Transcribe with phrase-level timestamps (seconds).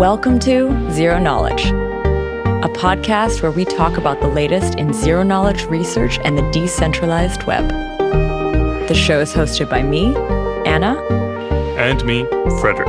[0.00, 5.64] Welcome to Zero Knowledge, a podcast where we talk about the latest in zero knowledge
[5.64, 7.68] research and the decentralized web.
[8.88, 10.16] The show is hosted by me,
[10.64, 10.98] Anna,
[11.76, 12.24] and me,
[12.62, 12.88] Frederick.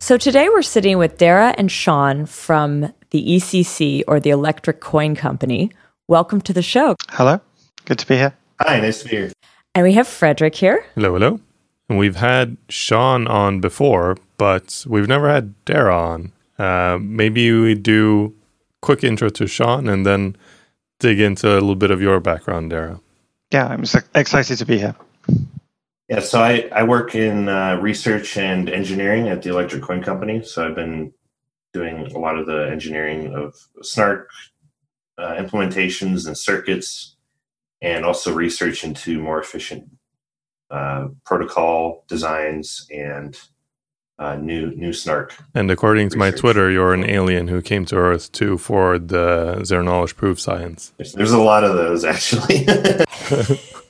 [0.00, 5.14] So today we're sitting with Daira and Sean from the ECC or the Electric Coin
[5.14, 5.70] Company.
[6.06, 6.96] Welcome to the show.
[7.10, 7.42] Hello.
[7.84, 8.34] Good to be here.
[8.60, 9.32] Hi, nice to be here.
[9.78, 10.84] And we have Frederick here.
[10.96, 11.38] Hello, hello.
[11.88, 16.32] And we've had Sean on before, but we've never had Daira on.
[16.58, 18.34] Uh, maybe we do
[18.82, 20.34] quick intro to Sean and then
[20.98, 22.98] dig into a little bit of your background, Daira.
[23.52, 23.84] Yeah, I'm
[24.16, 24.96] excited to be here.
[26.08, 30.42] Yeah, so I, I work in uh, research and engineering at the Electric Coin Company.
[30.42, 31.12] So I've been
[31.72, 34.28] doing a lot of the engineering of Snark
[35.18, 37.14] uh, implementations and circuits,
[37.80, 39.88] and also research into more efficient
[40.70, 43.38] uh, protocol designs and
[44.18, 45.36] uh, new new Snark.
[45.54, 49.62] And according to my Twitter, you're an alien who came to Earth to forward the
[49.64, 50.92] zero knowledge proof science.
[50.96, 52.66] There's, there's a lot of those actually.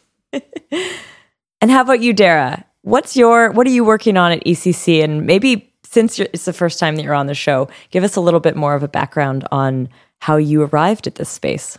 [1.60, 2.64] And how about you, Daira?
[2.82, 5.02] What's your what are you working on at ECC?
[5.02, 8.20] And maybe since it's the first time that you're on the show, give us a
[8.20, 9.88] little bit more of a background on
[10.20, 11.78] how you arrived at this space.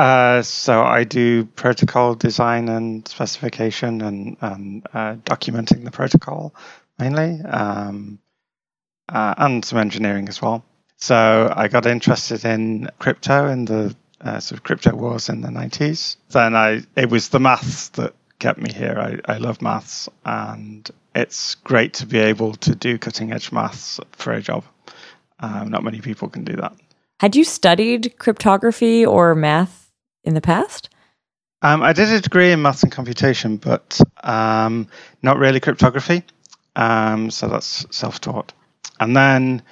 [0.00, 6.54] Uh, so I do protocol design and specification and, uh, documenting the protocol
[6.98, 8.18] mainly, um,
[9.10, 10.64] uh, and some engineering as well.
[10.96, 15.48] So I got interested in crypto in the uh, sort of crypto wars in the
[15.48, 16.16] 90s.
[16.30, 18.96] Then I it was the maths that kept me here.
[18.98, 24.00] I, I love maths, and it's great to be able to do cutting edge maths
[24.12, 24.64] for a job.
[25.40, 26.72] Um, not many people can do that.
[27.18, 29.79] Had you studied cryptography or math
[30.24, 30.90] in the past?
[31.62, 34.88] Um, I did a degree in maths and computation, but um,
[35.22, 36.22] not really cryptography.
[36.76, 38.52] Um, so that's self taught.
[38.98, 39.62] And then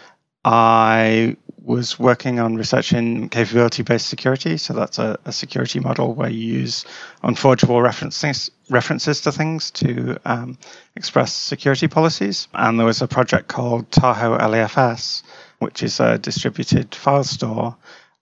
[0.44, 4.56] I was working on research in capability based security.
[4.56, 6.86] So that's a, a, security model where you use
[7.22, 10.56] unforgeable references, references to things to um,
[10.96, 12.48] express security policies.
[12.54, 15.22] And there was a project called Tahoe LAFS,
[15.58, 17.76] which is a distributed file store.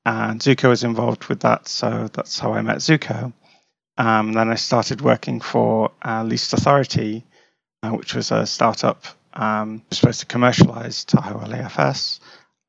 [0.06, 1.66] And Zooko was involved with that.
[1.66, 3.32] So that's how I met Zooko.
[3.98, 7.24] Um, then I started working for uh, Least Authority,
[7.82, 12.20] uh, which was a startup um, supposed to commercialize Tahoe LAFS.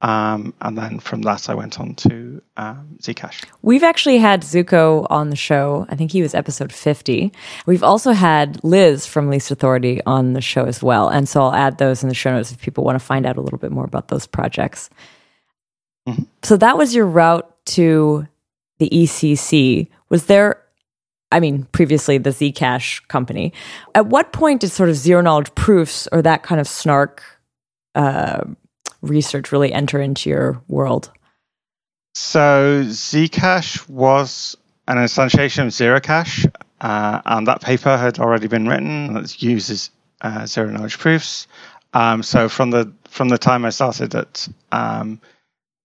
[0.01, 3.45] Um, and then from that, I went on to um, Zcash.
[3.61, 5.85] We've actually had Zooko on the show.
[5.89, 7.31] I think he was episode 50.
[7.67, 11.07] We've also had Liz from Least Authority on the show as well.
[11.07, 13.37] And so I'll add those in the show notes if people want to find out
[13.37, 14.89] a little bit more about those projects.
[16.07, 16.23] Mm-hmm.
[16.43, 18.27] So that was your route to
[18.79, 19.87] the ECC.
[20.09, 20.63] Was there,
[21.31, 23.53] I mean, previously the Zcash company.
[23.93, 27.23] At what point did sort of zero knowledge proofs or that kind of snark?
[27.95, 28.43] Uh,
[29.01, 31.11] research really enter into your world?
[32.15, 34.57] So Zcash was
[34.87, 36.51] an instantiation of Zerocash,
[36.81, 39.17] uh, and that paper had already been written.
[39.17, 39.91] It uses
[40.21, 41.47] uh, zero knowledge proofs.
[41.93, 45.21] Um, so from the from the time I started at um,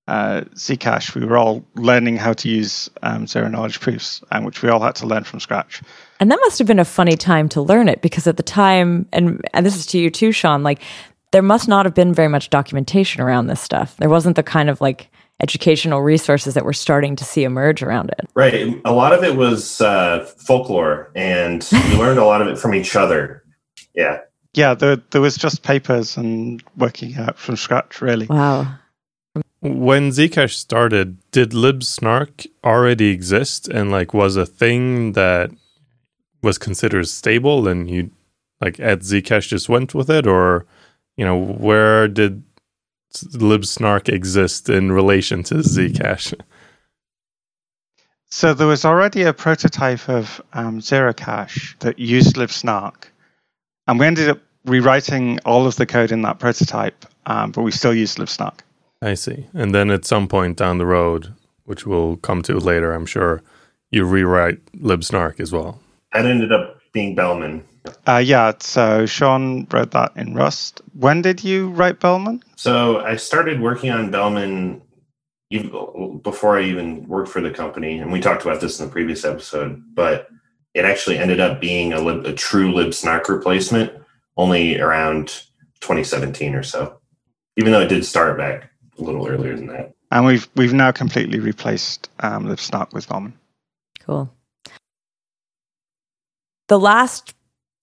[0.08, 4.62] uh, Zcash, we were all learning how to use um, zero knowledge proofs, um, which
[4.62, 5.80] we all had to learn from scratch.
[6.18, 9.08] And that must have been a funny time to learn it because at the time,
[9.12, 10.62] and and this is to you too, Sean.
[10.62, 10.80] Like
[11.30, 13.96] there must not have been very much documentation around this stuff.
[13.96, 15.08] There wasn't the kind of like
[15.42, 18.28] educational resources that we're starting to see emerge around it.
[18.34, 18.80] Right.
[18.84, 22.74] A lot of it was uh, folklore, and we learned a lot of it from
[22.74, 23.42] each other.
[23.94, 24.20] Yeah.
[24.54, 28.26] Yeah, there, there was just papers and working out from scratch, really.
[28.26, 28.74] Wow.
[29.62, 35.52] When Zcash started, did libsnark already exist and like was a thing that
[36.42, 38.10] was considered stable and you
[38.60, 40.66] like at Zcash just went with it or
[41.16, 42.42] you know, where did
[43.14, 46.34] libsnark exist in relation to Zcash?
[48.30, 53.04] So there was already a prototype of um, Zerocash that used libsnark,
[53.86, 57.70] and we ended up rewriting all of the code in that prototype, um, but we
[57.70, 58.60] still used libsnark.
[59.02, 59.46] I see.
[59.52, 61.34] And then at some point down the road,
[61.64, 63.42] which we'll come to later, I'm sure,
[63.90, 65.80] you rewrite libsnark as well.
[66.12, 67.64] That ended up being Bellman.
[68.06, 70.80] Uh, yeah, so Sean wrote that in Rust.
[70.94, 72.44] When did you write Bellman?
[72.54, 74.80] So I started working on Bellman
[76.22, 79.24] before I even worked for the company, and we talked about this in the previous
[79.24, 79.82] episode.
[79.94, 80.28] But
[80.74, 83.92] it actually ended up being a, lib, a true libsnark replacement
[84.36, 85.26] only around
[85.80, 86.98] 2017 or so.
[87.56, 89.94] Even though it did start back a little earlier than that.
[90.10, 93.34] And we've we've now completely replaced um, libsnark with Bellman.
[94.00, 94.32] Cool.
[96.68, 97.34] the last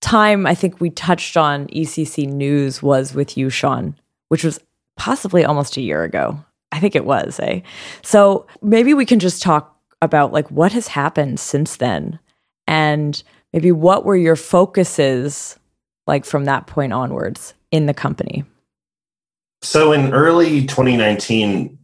[0.01, 3.95] time I think we touched on ECC news was with you, Sean,
[4.29, 4.59] which was
[4.97, 6.43] possibly almost a year ago.
[6.71, 7.61] I think it was, eh?
[8.01, 12.19] So maybe we can just talk about like what has happened since then
[12.67, 13.21] and
[13.53, 15.57] maybe what were your focuses
[16.07, 18.45] like from that point onwards in the company?
[19.61, 21.77] So in early 2019,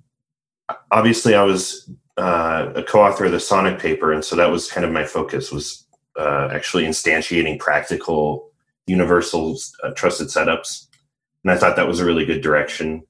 [0.91, 4.85] obviously I was uh, a co-author of the Sonic paper, and so that was kind
[4.85, 5.85] of my focus was
[6.17, 8.49] uh, actually instantiating practical,
[8.87, 10.87] universal, uh, trusted setups,
[11.43, 13.03] and I thought that was a really good direction.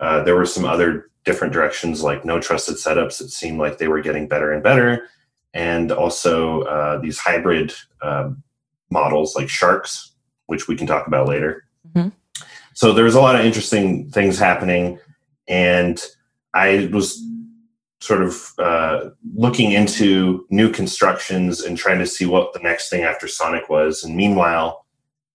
[0.00, 3.88] Uh, there were some other different directions like no trusted setups that seemed like they
[3.88, 5.08] were getting better and better,
[5.54, 8.42] and also uh, these hybrid um,
[8.90, 10.12] models like sharks,
[10.46, 11.64] which we can talk about later.
[11.94, 12.10] Mm-hmm.
[12.78, 15.00] So there's a lot of interesting things happening,
[15.48, 16.00] and
[16.54, 17.20] I was
[17.98, 23.02] sort of uh, looking into new constructions and trying to see what the next thing
[23.02, 24.04] after Sonic was.
[24.04, 24.86] And meanwhile,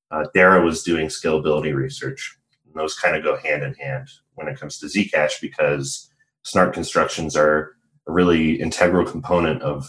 [0.09, 2.37] uh, Daira was doing scalability research.
[2.65, 6.09] And those kind of go hand in hand when it comes to Zcash because
[6.43, 7.75] Snark constructions are
[8.07, 9.85] a really integral component of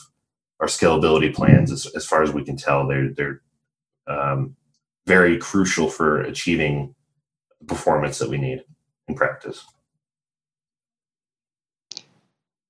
[0.58, 1.70] our scalability plans.
[1.70, 3.42] As, as far as we can tell, they're they're
[4.08, 4.56] um,
[5.06, 6.96] very crucial for achieving
[7.66, 8.62] performance that we need
[9.08, 9.64] in practice.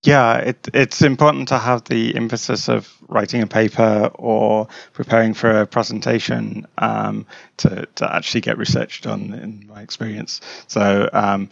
[0.04, 5.62] Yeah, it, it's important to have the emphasis of writing a paper or preparing for
[5.62, 7.26] a presentation um,
[7.58, 10.42] to, to actually get research done, in my experience.
[10.66, 11.48] So, um,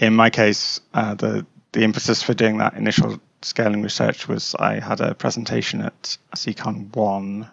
[0.00, 4.80] in my case, uh, the, the emphasis for doing that initial scaling research was I
[4.80, 7.50] had a presentation at ZCon 1.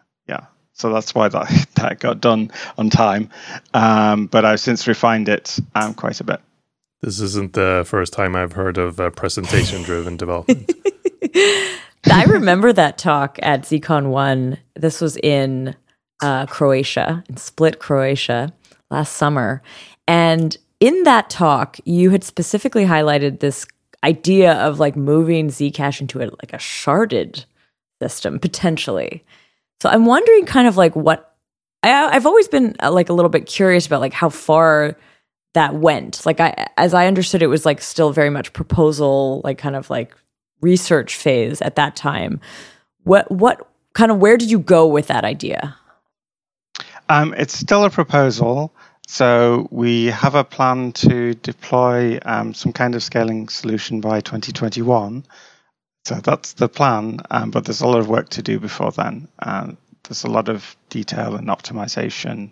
[0.80, 3.30] Yeah, so that's why that, that got done on time.
[3.74, 6.42] Um, but I've since refined it um, quite a bit.
[7.02, 10.72] This isn't the first time I've heard of a presentation driven development.
[12.12, 14.58] I remember that talk at ZCon 1.
[14.76, 15.76] This was in
[16.22, 18.54] uh, Croatia, in Split, Croatia,
[18.90, 19.62] last summer.
[20.08, 23.66] And in that talk, you had specifically highlighted this
[24.04, 27.46] idea of like moving Zcash into a, like a sharded
[28.02, 29.24] system potentially.
[29.82, 31.36] So I'm wondering kind of like what
[31.84, 34.98] I, I've always been uh, like a little bit curious about like how far
[35.54, 36.26] that went.
[36.26, 39.90] Like I as I understood it was like still very much proposal, like kind of
[39.90, 40.16] like
[40.62, 42.40] research phase at that time.
[43.04, 45.76] What what kind of where did you go with that idea?
[47.08, 48.74] Um, it's still a proposal.
[49.08, 55.26] So we have a plan to deploy um, some kind of scaling solution by 2021.
[56.10, 59.28] So that's the plan, um, but there's a lot of work to do before then.
[59.38, 59.74] Uh,
[60.06, 62.50] there's a lot of detail and optimization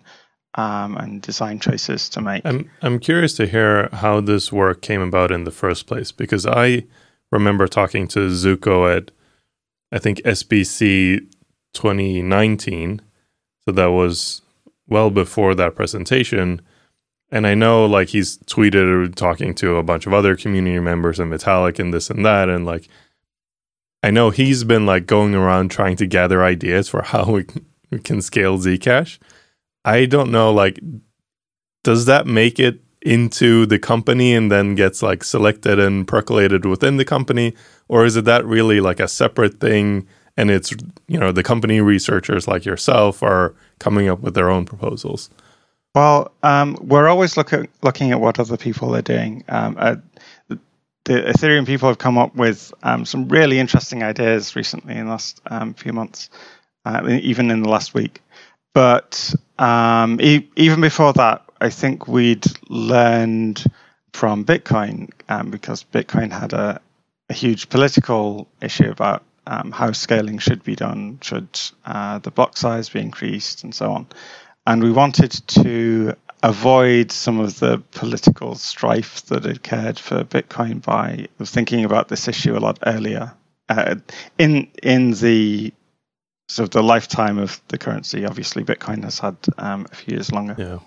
[0.54, 2.46] um, and design choices to make.
[2.46, 6.46] I'm I'm curious to hear how this work came about in the first place because
[6.46, 6.84] I
[7.32, 9.10] remember talking to Zooko at
[9.90, 11.26] I think SBC
[11.72, 13.02] 2019,
[13.64, 14.42] so that was
[14.86, 16.62] well before that presentation.
[17.32, 21.18] And I know like he's tweeted or talking to a bunch of other community members
[21.18, 22.88] and Vitalik and this and that, and like
[24.02, 27.46] I know he's been like going around trying to gather ideas for how we,
[28.04, 29.18] can scale Zcash.
[29.84, 30.78] I don't know, like,
[31.82, 36.96] does that make it into the company and then gets like selected and percolated within
[36.96, 37.54] the company?
[37.88, 40.72] Or is it that really like a separate thing and it's,
[41.06, 45.30] you know, the company researchers like yourself are coming up with their own proposals?
[45.94, 49.42] Well, um, we're always looking looking at what other people are doing.
[49.48, 49.96] Um, uh,
[51.08, 55.10] the Ethereum people have come up with um, some really interesting ideas recently in the
[55.10, 56.28] last um, few months,
[56.84, 58.20] uh, even in the last week.
[58.74, 63.64] But um, e- even before that, I think we'd learned
[64.12, 66.78] from Bitcoin um, because Bitcoin had a,
[67.30, 72.58] a, huge political issue about um, how scaling should be done, should uh, the block
[72.58, 74.06] size be increased, and so on.
[74.66, 81.26] And we wanted to avoid some of the political strife that occurred for Bitcoin by
[81.44, 83.32] thinking about this issue a lot earlier.
[83.68, 83.96] Uh,
[84.38, 85.72] in in the
[86.48, 90.32] sort of the lifetime of the currency, obviously Bitcoin has had um, a few years
[90.32, 90.54] longer.
[90.56, 90.78] Yeah.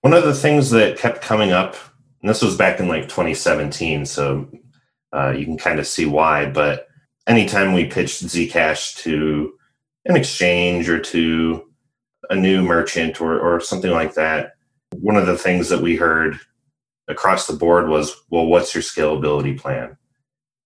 [0.00, 1.76] One of the things that kept coming up,
[2.20, 4.48] and this was back in like 2017, so
[5.14, 6.46] uh, you can kind of see why.
[6.46, 6.88] But
[7.26, 9.52] anytime we pitched Zcash to
[10.04, 11.64] an exchange or to
[12.30, 14.53] a new merchant or, or something like that,
[15.00, 16.38] one of the things that we heard
[17.08, 19.96] across the board was, well, what's your scalability plan?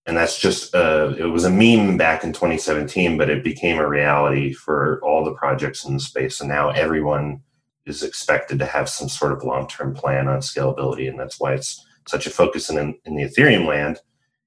[0.05, 3.87] And that's just, uh, it was a meme back in 2017, but it became a
[3.87, 6.39] reality for all the projects in the space.
[6.39, 7.41] And now everyone
[7.85, 11.09] is expected to have some sort of long term plan on scalability.
[11.09, 13.99] And that's why it's such a focus in, in the Ethereum land.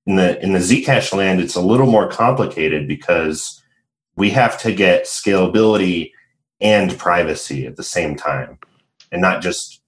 [0.07, 3.63] In the, in the Zcash land, it's a little more complicated because
[4.17, 6.11] we have to get scalability
[6.61, 8.59] and privacy at the same time,
[9.13, 9.83] and not just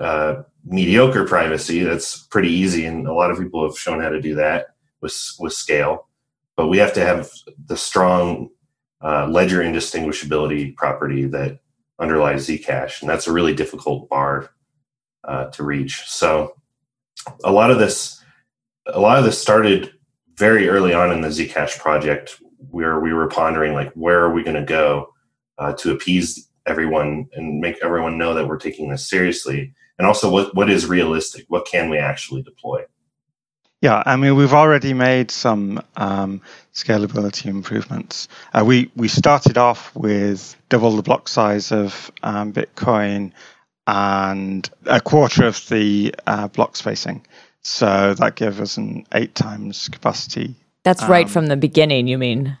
[0.00, 1.82] uh, mediocre privacy.
[1.82, 4.68] That's pretty easy, and a lot of people have shown how to do that
[5.02, 6.08] with with scale.
[6.56, 7.28] But we have to have
[7.66, 8.48] the strong
[9.02, 11.58] uh, ledger indistinguishability property that
[11.98, 14.50] underlies Zcash, and that's a really difficult bar
[15.24, 16.02] uh, to reach.
[16.06, 16.54] So
[17.44, 18.22] a lot of this,
[18.86, 19.92] a lot of this started
[20.36, 24.42] very early on in the Zcash project, where we were pondering like where are we
[24.42, 25.12] going to go
[25.58, 30.30] uh, to appease everyone and make everyone know that we're taking this seriously, and also
[30.30, 32.84] what what is realistic, what can we actually deploy.
[33.82, 36.42] Yeah, I mean, we've already made some um,
[36.74, 38.28] scalability improvements.
[38.52, 43.32] Uh, we we started off with double the block size of um, Bitcoin
[43.86, 47.24] and a quarter of the uh, block spacing,
[47.62, 50.54] so that gave us an eight times capacity.
[50.84, 52.06] That's right Um, from the beginning.
[52.06, 52.58] You mean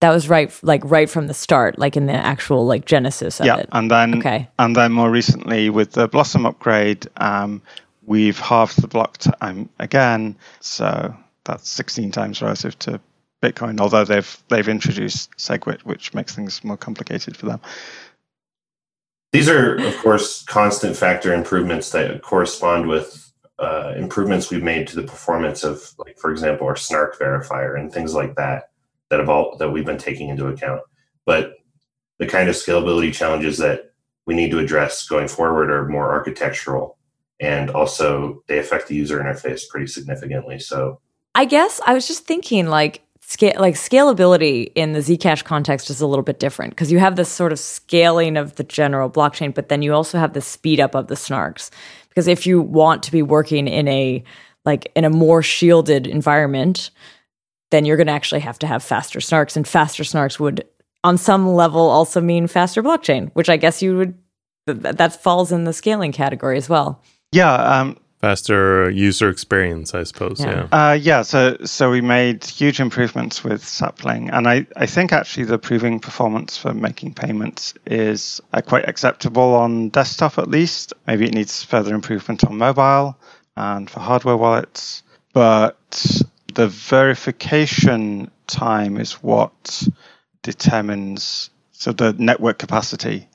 [0.00, 3.46] that was right, like right from the start, like in the actual like genesis of
[3.46, 3.68] yeah, it.
[3.72, 4.48] and then Okay.
[4.58, 7.60] and then more recently with the Blossom upgrade, um,
[8.06, 11.14] we've halved the block time again, so
[11.44, 13.00] that's 16 times relative to
[13.42, 13.80] Bitcoin.
[13.80, 17.60] Although they've they've introduced SegWit, which makes things more complicated for them.
[19.32, 24.96] These are, of course, constant factor improvements that correspond with uh, improvements we've made to
[24.96, 28.70] the performance of, like, for example, our Snark verifier and things like that
[29.10, 30.82] that have all that we've been taking into account.
[31.24, 31.54] But
[32.18, 33.92] the kind of scalability challenges that
[34.26, 36.98] we need to address going forward are more architectural,
[37.40, 40.58] and also they affect the user interface pretty significantly.
[40.58, 41.00] So
[41.34, 46.00] I guess I was just thinking like scale like scalability in the Zcash context is
[46.00, 49.54] a little bit different because you have this sort of scaling of the general blockchain,
[49.54, 51.70] but then you also have the speed up of the snarks.
[52.08, 54.24] Because if you want to be working in a
[54.64, 56.90] like in a more shielded environment,
[57.70, 60.66] then you're going to actually have to have faster snarks, and faster snarks would,
[61.04, 64.14] on some level, also mean faster blockchain, which I guess you would
[64.66, 67.02] th- that falls in the scaling category as well.
[67.32, 70.40] Yeah, um, Faster user experience, I suppose.
[70.40, 70.66] Yeah.
[70.72, 70.90] Yeah.
[70.90, 75.44] Uh, yeah, so so we made huge improvements with Sapling, and I, I think actually
[75.44, 80.92] the proving performance for making payments is uh, quite acceptable on desktop at least.
[81.06, 83.16] Maybe it needs further improvement on mobile
[83.56, 86.20] and for hardware wallets, but
[86.58, 89.86] the verification time is what
[90.42, 93.28] determines so the network capacity.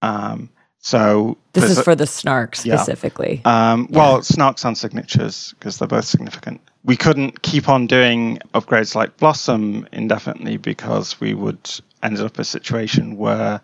[0.00, 2.76] Um, so This is a- for the snark Yeah.
[2.76, 3.42] specifically.
[3.44, 6.62] um, well, snarks and signatures because they're both significant.
[6.84, 11.70] We couldn't keep on doing upgrades like Blossom indefinitely because we would
[12.02, 13.60] end up a situation where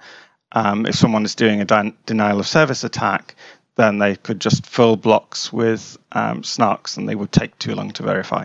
[0.52, 3.34] um, if someone is doing a den- denial of service attack,
[3.76, 7.92] then they could just fill blocks with um, snarks and they would take too long
[7.92, 8.44] to verify.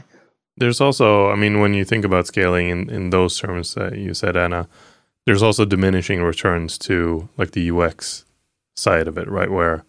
[0.57, 4.13] There's also, I mean, when you think about scaling in, in those terms that you
[4.13, 4.67] said, Anna,
[5.25, 8.25] there's also diminishing returns to like the UX
[8.75, 9.51] side of it, right?
[9.51, 9.83] Where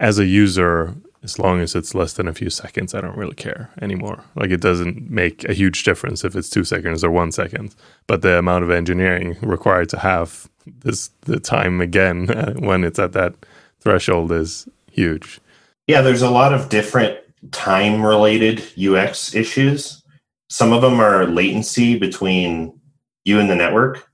[0.00, 3.34] as a user, as long as it's less than a few seconds, I don't really
[3.34, 4.24] care anymore.
[4.34, 7.74] Like it doesn't make a huge difference if it's two seconds or one second.
[8.06, 10.48] But the amount of engineering required to have
[10.82, 12.26] this the time again
[12.58, 13.34] when it's at that
[13.80, 15.40] threshold is huge.
[15.86, 17.18] Yeah, there's a lot of different
[17.52, 20.02] time related UX issues.
[20.48, 22.78] Some of them are latency between
[23.24, 24.08] you and the network,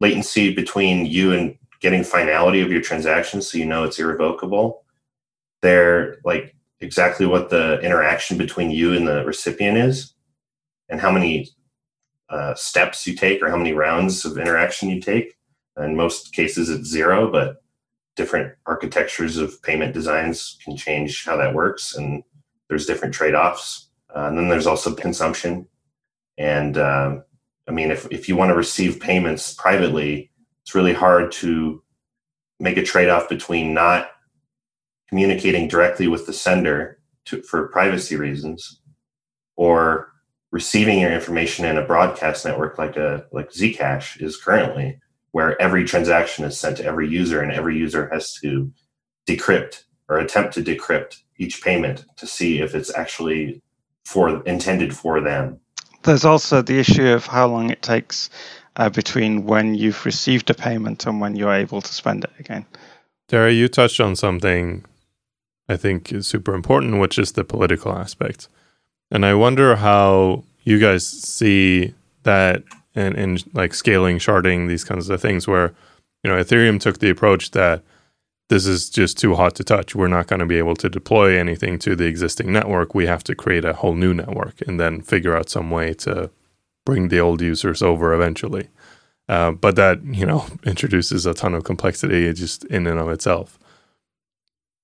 [0.00, 4.84] latency between you and getting finality of your transaction so you know it's irrevocable.
[5.62, 10.14] They're like exactly what the interaction between you and the recipient is
[10.88, 11.48] and how many
[12.30, 15.34] uh, steps you take or how many rounds of interaction you take.
[15.78, 17.62] In most cases, it's zero, but
[18.16, 22.24] different architectures of payment designs can change how that works and
[22.68, 25.66] there's different trade-offs uh, and then there's also consumption.
[26.38, 27.24] And um,
[27.68, 30.30] i mean if, if you want to receive payments privately
[30.62, 31.82] it's really hard to
[32.58, 34.10] make a trade-off between not
[35.08, 38.80] communicating directly with the sender to, for privacy reasons
[39.56, 40.08] or
[40.50, 44.98] receiving your information in a broadcast network like a like zcash is currently
[45.32, 48.72] where every transaction is sent to every user and every user has to
[49.28, 53.62] decrypt or attempt to decrypt each payment to see if it's actually
[54.04, 55.60] for intended for them.
[56.02, 58.30] There's also the issue of how long it takes
[58.76, 62.64] uh, between when you've received a payment and when you're able to spend it again.
[63.28, 64.84] Daira, you touched on something
[65.68, 68.48] I think is super important, which is the political aspect.
[69.10, 72.62] And I wonder how you guys see that
[72.94, 75.74] in, in like scaling, sharding, these kinds of things where,
[76.22, 77.82] you know, Ethereum took the approach that
[78.48, 79.94] this is just too hot to touch.
[79.94, 82.94] We're not going to be able to deploy anything to the existing network.
[82.94, 86.30] We have to create a whole new network and then figure out some way to
[86.86, 88.68] bring the old users over eventually.
[89.28, 93.58] Uh, but that you know introduces a ton of complexity just in and of itself.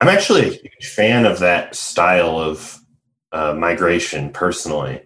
[0.01, 2.79] I'm actually a huge fan of that style of
[3.33, 5.01] uh, migration personally,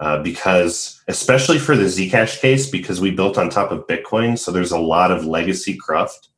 [0.00, 4.52] uh, because especially for the Zcash case, because we built on top of Bitcoin, so
[4.52, 6.28] there's a lot of legacy cruft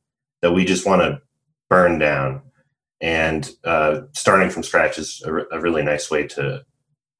[0.41, 1.21] that we just want to
[1.69, 2.43] burn down,
[3.01, 6.65] and uh, starting from scratch is a, really nice way to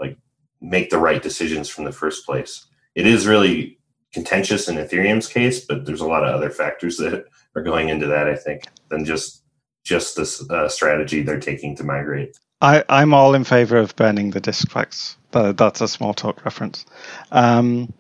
[0.01, 0.17] like
[0.61, 2.67] make the right decisions from the first place.
[2.95, 3.79] It is really
[4.13, 7.25] contentious in Ethereum's case, but there's a lot of other factors that
[7.57, 8.29] are going into that.
[8.29, 9.43] I think than just
[9.85, 12.37] just this uh, strategy they're taking to migrate.
[12.61, 14.73] I, I'm all in favor of burning the disk.
[14.73, 16.87] That, that's a Smalltalk reference.
[17.31, 17.93] Um,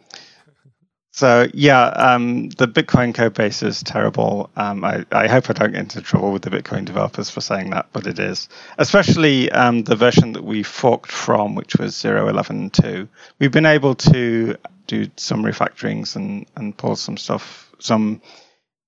[1.16, 4.50] so yeah, um, the Bitcoin code base is terrible.
[4.54, 7.70] Um, I, I, hope I don't get into trouble with the Bitcoin developers for saying
[7.70, 8.50] that, but it is.
[8.76, 13.08] Especially um, the version that we forked from, which was 0.11.2.
[13.38, 14.56] We've been able to
[14.86, 18.20] do some refactorings and, and pull some stuff, some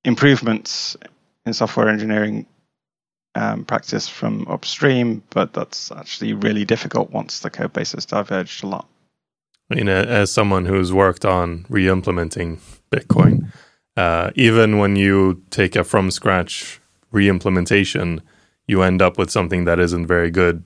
[0.04, 0.99] improvements
[1.47, 2.44] in software engineering
[3.37, 8.64] um, practice from upstream, but that's actually really difficult once the code base has diverged
[8.64, 8.87] a lot.
[9.70, 12.60] I mean, as someone who's worked on re-implementing
[12.90, 13.52] Bitcoin,
[13.96, 18.22] uh, even when you take a from scratch re-implementation,
[18.66, 20.64] you end up with something that isn't very good,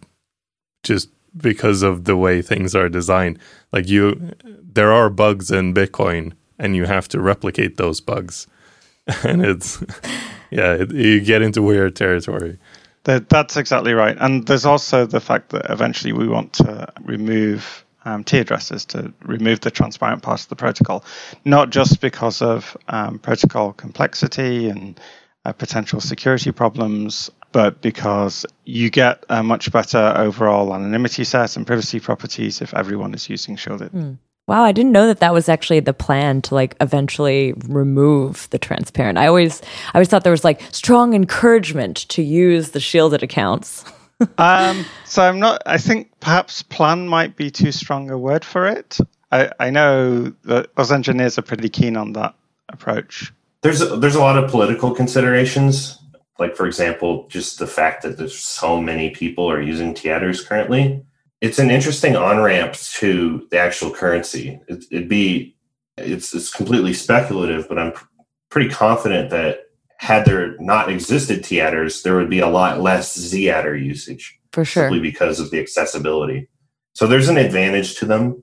[0.83, 3.39] just because of the way things are designed.
[3.73, 8.47] Like you, there are bugs in Bitcoin, and you have to replicate those bugs,
[9.25, 9.83] and it's
[10.51, 12.59] yeah, you get into weird territory.
[13.05, 14.17] That, that's exactly right.
[14.21, 19.13] And there's also the fact that eventually we want to remove um, T addresses to
[19.23, 21.05] remove the transparent part of the protocol,
[21.45, 24.99] not just because of um, protocol complexity and
[25.45, 31.67] uh, potential security problems, but because you get a much better overall anonymity set and
[31.67, 33.93] privacy properties if everyone is using shielded.
[33.93, 34.19] Mm.
[34.49, 38.59] Wow, I didn't know that that was actually the plan to like eventually remove the
[38.59, 39.17] transparent.
[39.17, 43.85] I always I always thought there was like strong encouragement to use the shielded accounts.
[44.39, 48.67] um, so I'm not I think perhaps plan might be too strong a word for
[48.67, 48.99] it.
[49.31, 52.35] I, I know that us engineers are pretty keen on that
[52.69, 53.33] approach.
[53.63, 55.99] There's a, there's a lot of political considerations,
[56.39, 61.05] like for example, just the fact that there's so many people are using t-addrs currently
[61.43, 64.61] it's an interesting on ramp to the actual currency.
[64.69, 65.57] It, would be
[65.99, 68.05] it's it's completely speculative, but I'm pr-
[68.49, 69.65] pretty confident that
[70.03, 74.37] had there not existed t-addrs, there would be a lot less z-addr usage.
[74.51, 76.49] For sure, simply because of the accessibility.
[76.95, 78.43] So there's an advantage to them.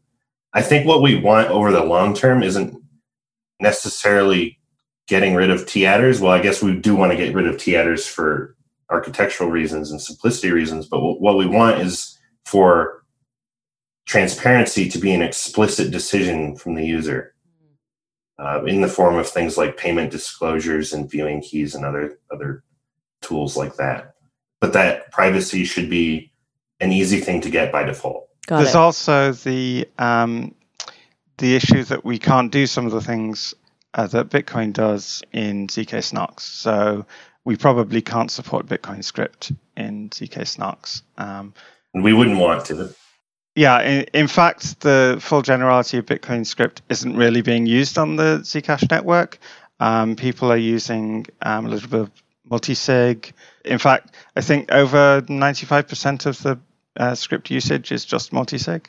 [0.54, 2.82] I think what we want over the long term isn't
[3.60, 4.58] necessarily
[5.10, 6.22] getting rid of t-addrs.
[6.22, 8.56] Well, I guess we do want to get rid of t-addrs for
[8.90, 13.04] architectural reasons and simplicity reasons, but what we want is for
[14.08, 17.36] transparency to be an explicit decision from the user
[18.40, 22.64] uh, in the form of things like payment disclosures and viewing keys and other other
[23.22, 24.16] tools like that.
[24.62, 26.32] But that privacy should be
[26.80, 28.30] an easy thing to get by default.
[28.48, 28.78] Got There's it.
[28.78, 30.56] also the um,
[31.38, 33.54] the issue that we can't do some of the things
[33.94, 36.42] uh, that Bitcoin does in zk snarks.
[36.42, 37.06] So
[37.46, 41.02] we probably can't support Bitcoin script in zk snarks.
[41.18, 41.54] Um,
[41.94, 42.94] we wouldn't want to.
[43.56, 48.16] Yeah, in, in, fact, the full generality of Bitcoin script isn't really being used on
[48.16, 49.40] the Zcash network.
[49.80, 52.12] Um, people are using um, a little bit of
[52.50, 53.32] multisig.
[53.66, 56.60] In fact, I think over 95% of the
[56.98, 58.86] uh, script usage is just multisig.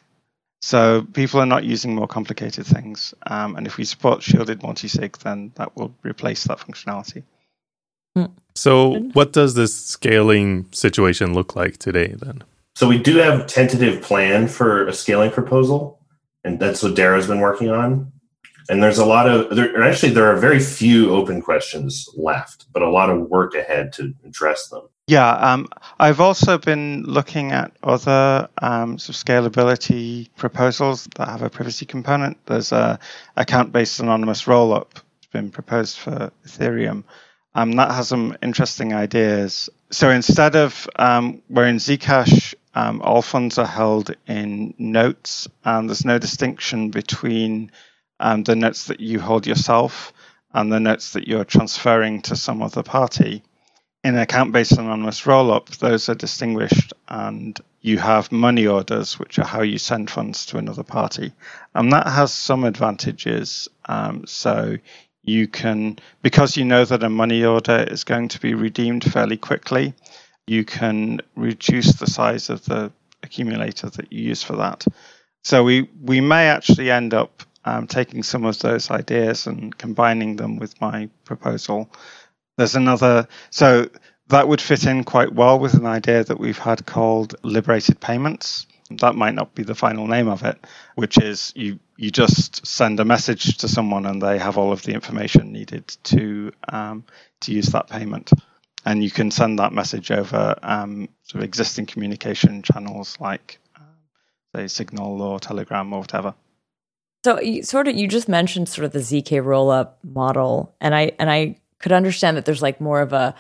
[0.62, 3.14] So people are not using more complicated things.
[3.27, 7.23] Um, and if we support shielded multisig, then that will replace that functionality.
[8.14, 8.27] Hmm.
[8.55, 12.42] So, what does this scaling situation look like today then?
[12.74, 16.00] So we do have a tentative plan for a scaling proposal,
[16.44, 18.12] and that's what Daira's been working on.
[18.68, 22.83] And there's a lot of there actually there are very few open questions left, but
[22.83, 24.83] a lot of work ahead to address them.
[25.09, 25.66] Yeah, um,
[25.98, 31.85] I've also been looking at other um, sort of scalability proposals that have a privacy
[31.85, 32.38] component.
[32.46, 33.00] There's a
[33.37, 35.02] account-based anonymous rollup
[35.33, 37.04] been proposed for Ethereum.
[37.54, 39.68] Um, that has some interesting ideas.
[39.90, 45.88] So instead of um, where in Zcash um, all funds are held in notes, and
[45.88, 47.72] there's no distinction between
[48.20, 50.12] um, the notes that you hold yourself
[50.52, 53.42] and the notes that you're transferring to some other party.
[54.02, 59.38] In an account based anonymous rollup, those are distinguished, and you have money orders, which
[59.38, 61.33] are how you send funds to another party.
[61.74, 63.68] And that has some advantages.
[63.87, 64.76] Um, so
[65.22, 69.37] you can, because you know that a money order is going to be redeemed fairly
[69.37, 69.94] quickly,
[70.50, 72.90] you can reduce the size of the
[73.22, 74.84] accumulator that you use for that.
[75.44, 80.34] So we, we may actually end up um, taking some of those ideas and combining
[80.34, 81.88] them with my proposal.
[82.56, 83.90] There's another, so
[84.26, 88.66] that would fit in quite well with an idea that we've had called liberated payments.
[88.90, 90.58] That might not be the final name of it,
[90.96, 94.82] which is you you just send a message to someone and they have all of
[94.82, 97.04] the information needed to um,
[97.42, 98.32] to use that payment,
[98.84, 103.84] and you can send that message over um, sort of existing communication channels like um,
[104.54, 106.34] say Signal or Telegram or whatever.
[107.24, 111.12] So you sort of you just mentioned sort of the zk rollup model, and I
[111.18, 113.34] and I could understand that there's like more of a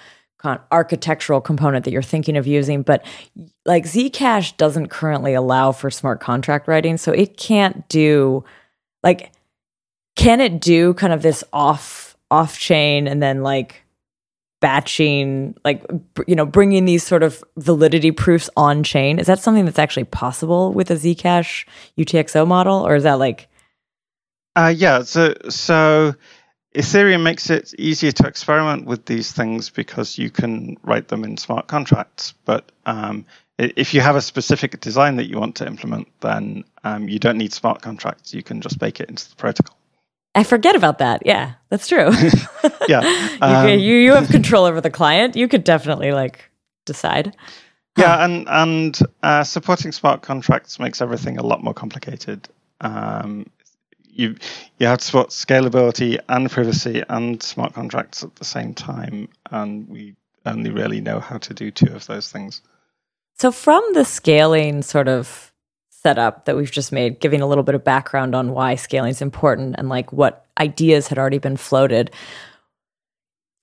[0.72, 3.04] architectural component that you're thinking of using, but
[3.66, 8.44] like Zcash doesn't currently allow for smart contract writing, so it can't do
[9.02, 9.32] like
[10.16, 13.82] can it do kind of this off off chain and then like
[14.60, 15.84] batching like
[16.26, 20.04] you know bringing these sort of validity proofs on chain is that something that's actually
[20.04, 21.66] possible with a zcash
[21.98, 23.48] utxo model or is that like
[24.56, 26.14] uh, yeah so so
[26.74, 31.36] Ethereum makes it easier to experiment with these things because you can write them in
[31.36, 32.34] smart contracts.
[32.44, 33.26] But um,
[33.58, 37.38] if you have a specific design that you want to implement, then um, you don't
[37.38, 38.32] need smart contracts.
[38.32, 39.76] You can just bake it into the protocol.
[40.34, 41.22] I forget about that.
[41.26, 42.10] Yeah, that's true.
[42.88, 45.36] yeah, um, you, you, you have control over the client.
[45.36, 46.50] You could definitely like
[46.86, 47.36] decide.
[47.96, 52.48] Yeah, and and uh, supporting smart contracts makes everything a lot more complicated.
[52.80, 53.46] Um,
[54.06, 54.36] you
[54.78, 59.88] you have to support scalability and privacy and smart contracts at the same time, and
[59.88, 60.14] we
[60.46, 62.62] only really know how to do two of those things.
[63.34, 65.49] So, from the scaling sort of
[66.02, 69.22] setup that we've just made, giving a little bit of background on why scaling is
[69.22, 72.10] important and like what ideas had already been floated.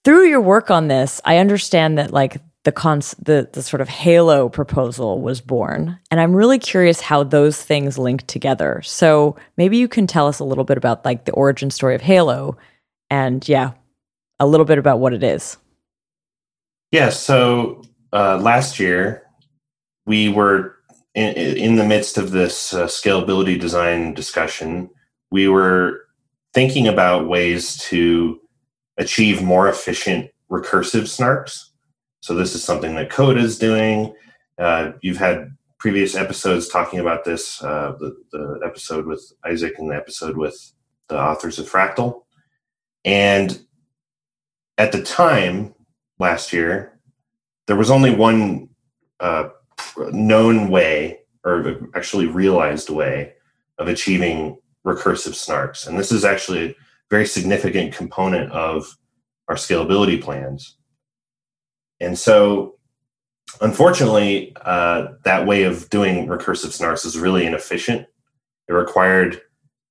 [0.04, 3.88] Through your work on this, I understand that like the cons the the sort of
[3.88, 9.78] halo proposal was born and i'm really curious how those things link together so maybe
[9.78, 12.58] you can tell us a little bit about like the origin story of halo
[13.10, 13.71] and yeah
[14.41, 15.56] a little bit about what it is
[16.91, 19.23] yeah so uh, last year
[20.06, 20.76] we were
[21.17, 24.89] in, in the midst of this uh, scalability design discussion
[25.32, 26.06] we were
[26.53, 28.39] thinking about ways to
[28.97, 31.67] achieve more efficient recursive snarks
[32.27, 34.13] so this is something that Coda is doing.
[34.58, 39.89] Uh, you've had previous episodes talking about this, uh, the, the episode with Isaac and
[39.89, 40.73] the episode with
[41.08, 42.23] the authors of Fractal.
[43.06, 43.65] And
[44.77, 45.73] at the time
[46.19, 46.99] last year,
[47.67, 48.69] there was only one
[49.21, 49.49] uh,
[50.11, 53.33] known way, or actually realized way,
[53.77, 55.87] of achieving recursive snarks.
[55.87, 56.75] And this is actually a
[57.09, 58.97] very significant component of
[59.47, 60.77] our scalability plans.
[61.99, 62.75] And so,
[63.61, 68.07] unfortunately, uh, that way of doing recursive snarks is really inefficient.
[68.67, 69.41] It required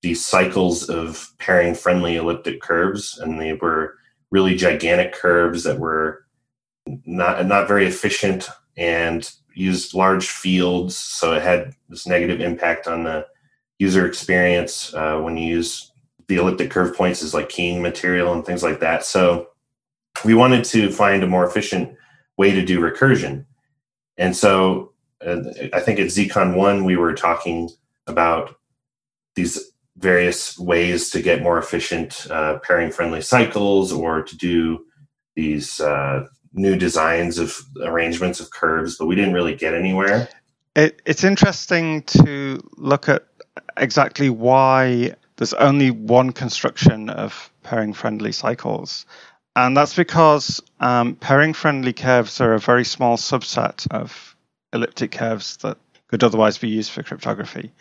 [0.03, 3.95] these cycles of pairing friendly elliptic curves, and they were
[4.31, 6.27] really gigantic curves that were
[7.05, 13.05] not not very efficient and used large fields, so it had this negative impact on
[13.05, 13.27] the
[13.79, 15.93] user experience uh, when you use
[16.29, 19.05] the elliptic curve points as like keying material and things like that.
[19.05, 19.49] So
[20.25, 21.97] we wanted to find a more efficient
[22.37, 23.47] way to do recursion.
[24.19, 24.93] And so
[25.25, 25.41] uh,
[25.73, 27.71] I think at ZCon 1, we were talking
[28.07, 28.57] about
[29.35, 34.85] these various ways to get more efficient uh, pairing friendly cycles or to do
[35.35, 40.29] these uh, new designs of arrangements of curves, but we didn't really get anywhere.
[40.75, 43.27] It, it's interesting to look at
[43.77, 49.07] exactly why there's only one construction of pairing friendly cycles.
[49.55, 54.37] And that's because um, pairing friendly curves are a very small subset of
[54.73, 57.73] elliptic curves that could otherwise be used for cryptography.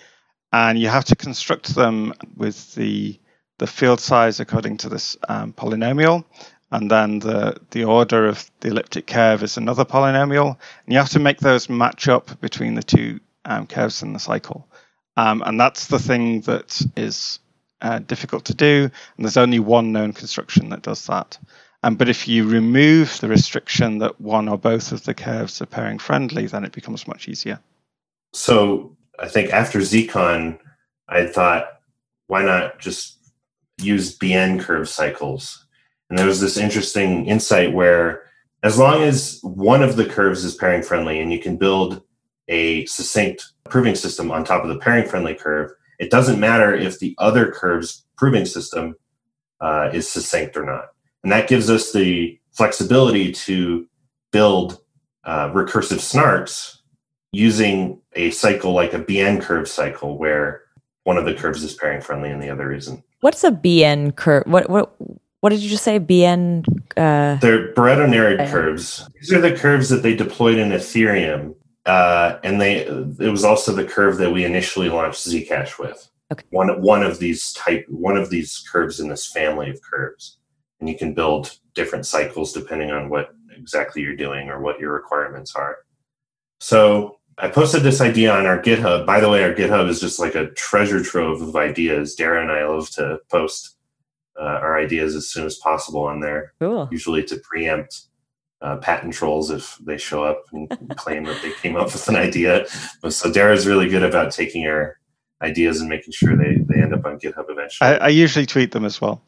[0.53, 3.19] And you have to construct them with the,
[3.57, 6.23] the field size according to this um, polynomial.
[6.71, 10.58] And then the, the order of the elliptic curve is another polynomial.
[10.86, 14.19] And you have to make those match up between the two um, curves in the
[14.19, 14.67] cycle.
[15.17, 17.39] Um, and that's the thing that is
[17.82, 18.89] uh, difficult to do.
[19.15, 21.38] And there's only one known construction that does that.
[21.84, 25.67] Um, but if you remove the restriction that one or both of the curves are
[25.67, 27.60] pairing friendly, then it becomes much easier.
[28.34, 30.60] So I think after ZCon,
[31.08, 31.80] I thought,
[32.28, 33.19] why not just
[33.78, 35.64] use BN curve cycles?
[36.15, 38.23] And there was this interesting insight where
[38.63, 42.04] as long as one of the curves is pairing friendly and you can build
[42.47, 46.99] a succinct proving system on top of the pairing friendly curve, it doesn't matter if
[46.99, 48.95] the other curve's proving system
[49.60, 50.86] uh, is succinct or not.
[51.23, 53.86] And that gives us the flexibility to
[54.32, 54.80] build
[55.25, 56.78] uh, recursive snarks
[57.34, 60.62] using a cycle like a BN curve cycle, where
[61.04, 63.04] one of the curves is pairing friendly and the other isn't.
[63.19, 64.45] What's a BN curve?
[64.47, 64.95] What what
[65.45, 65.99] what did you just say?
[65.99, 66.65] BN.
[66.97, 69.08] Uh, They're Barreto-Naehrig curves.
[69.13, 71.53] These are the curves that they deployed in Ethereum,
[71.86, 76.10] uh, and they it was also the curve that we initially launched Zcash with.
[76.34, 76.43] Okay.
[76.49, 80.39] One one of these type one of these curves in this family of curves,
[80.79, 84.93] and you can build different cycles depending on what exactly you're doing or what your
[84.93, 85.77] requirements are.
[86.60, 89.05] So I posted this idea on our GitHub.
[89.05, 92.15] By the way, our GitHub is just like a treasure trove of ideas.
[92.15, 93.74] Daira and I love to post
[94.39, 96.88] uh, our ideas as soon as possible on there, cool.
[96.91, 98.02] usually to preempt
[98.62, 102.15] uh, patent trolls if they show up and claim that they came up with an
[102.15, 102.65] idea.
[103.02, 104.98] But so Daira's really good about taking our
[105.41, 107.89] ideas and making sure they, they end up on GitHub eventually.
[107.89, 109.21] I, I usually tweet them as well.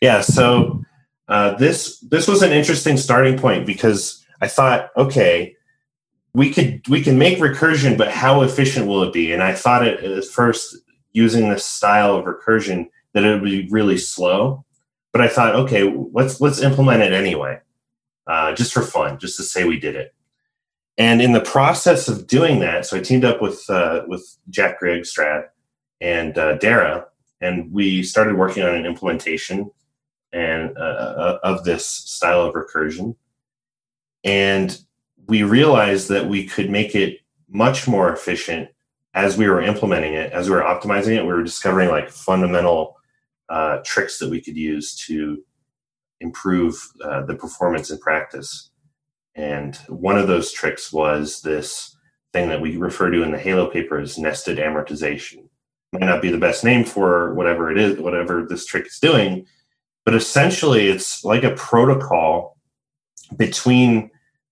[0.00, 0.82] Yeah, so
[1.28, 5.54] uh, this this was an interesting starting point because I thought, okay,
[6.32, 9.32] we could we can make recursion, but how efficient will it be?
[9.32, 10.76] And I thought it at first
[11.12, 12.88] using this style of recursion
[13.22, 14.64] that it would be really slow.
[15.12, 17.60] But I thought, okay, let's let's implement it anyway,
[18.26, 20.14] uh, just for fun, just to say we did it.
[20.98, 24.80] And in the process of doing that, so I teamed up with uh, with Jack
[24.80, 25.44] Grigstrad
[26.00, 27.04] and uh, Daira,
[27.40, 29.70] and we started working on an implementation
[30.32, 33.16] and uh, uh, of this style of recursion.
[34.24, 34.78] And
[35.26, 38.68] we realized that we could make it much more efficient
[39.14, 41.22] as we were implementing it, as we were optimizing it.
[41.22, 42.97] We were discovering like fundamental
[43.48, 45.42] uh, tricks that we could use to
[46.20, 48.70] improve uh, the performance in practice.
[49.34, 51.96] And one of those tricks was this
[52.32, 55.48] thing that we refer to in the Halo paper as nested amortization.
[55.92, 59.46] Might not be the best name for whatever it is, whatever this trick is doing,
[60.04, 62.56] but essentially it's like a protocol
[63.36, 64.10] between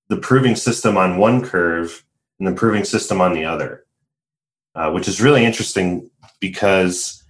[0.08, 2.04] the proving system on one curve
[2.38, 3.84] and the proving system on the other,
[4.74, 7.22] uh, which is really interesting because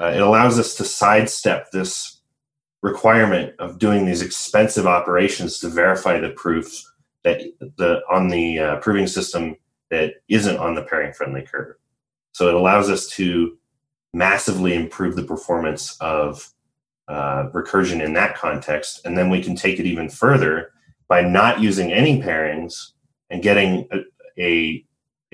[0.00, 2.20] uh, it allows us to sidestep this
[2.82, 6.90] requirement of doing these expensive operations to verify the proofs
[7.24, 7.40] that
[7.78, 9.56] the on the uh, proving system
[9.90, 11.76] that isn't on the pairing friendly curve.
[12.32, 13.56] So it allows us to
[14.14, 16.50] massively improve the performance of
[17.08, 20.72] uh, recursion in that context, and then we can take it even further
[21.08, 22.92] by not using any pairings
[23.30, 24.04] and getting a
[24.38, 24.84] a,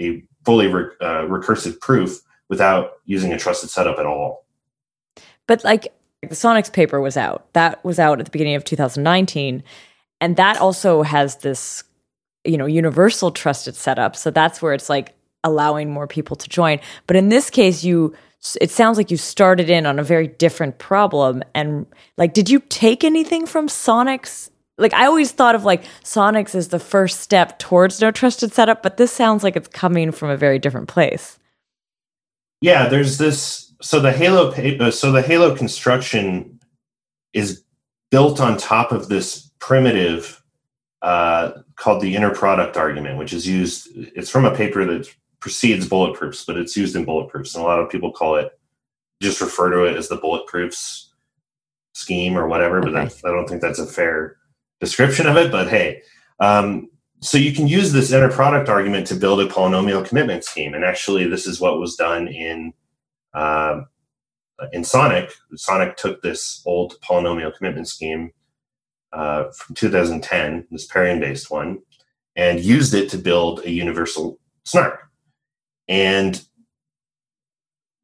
[0.00, 4.46] a fully re- uh, recursive proof without using a trusted setup at all.
[5.48, 7.52] But like the Sonics paper was out.
[7.54, 9.64] That was out at the beginning of 2019.
[10.20, 11.82] And that also has this,
[12.44, 14.14] you know, universal trusted setup.
[14.14, 16.78] So that's where it's like allowing more people to join.
[17.06, 18.14] But in this case, you
[18.60, 21.42] it sounds like you started in on a very different problem.
[21.54, 24.50] And like, did you take anything from Sonics?
[24.76, 28.82] Like I always thought of like Sonics as the first step towards no trusted setup,
[28.82, 31.38] but this sounds like it's coming from a very different place.
[32.60, 36.60] Yeah, there's this so the Halo uh, so the Halo construction
[37.32, 37.62] is
[38.10, 40.42] built on top of this primitive
[41.02, 43.88] uh, called the inner product argument, which is used.
[43.94, 45.08] It's from a paper that
[45.40, 48.58] precedes bulletproofs, but it's used in bulletproofs, and a lot of people call it
[49.22, 51.06] just refer to it as the bulletproofs
[51.92, 52.80] scheme or whatever.
[52.80, 53.14] But okay.
[53.24, 54.36] I don't think that's a fair
[54.80, 55.52] description of it.
[55.52, 56.02] But hey,
[56.40, 56.88] um,
[57.20, 60.84] so you can use this inner product argument to build a polynomial commitment scheme, and
[60.84, 62.72] actually, this is what was done in
[63.38, 63.86] um,
[64.72, 68.32] in Sonic, Sonic took this old polynomial commitment scheme
[69.12, 71.78] uh, from 2010, this pairing based one,
[72.34, 75.00] and used it to build a universal snark.
[75.86, 76.42] And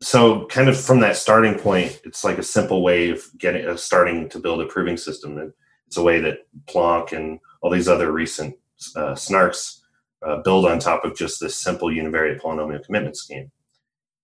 [0.00, 4.28] so, kind of from that starting point, it's like a simple way of getting starting
[4.28, 5.52] to build a proving system.
[5.86, 8.54] It's a way that Plonk and all these other recent
[8.94, 9.80] uh, snarks
[10.24, 13.50] uh, build on top of just this simple univariate polynomial commitment scheme.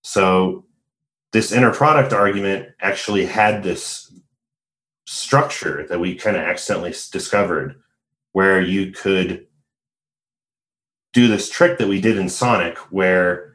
[0.03, 0.65] So
[1.33, 4.13] this inner product argument actually had this
[5.07, 7.81] structure that we kind of accidentally discovered
[8.33, 9.47] where you could
[11.13, 13.55] do this trick that we did in Sonic where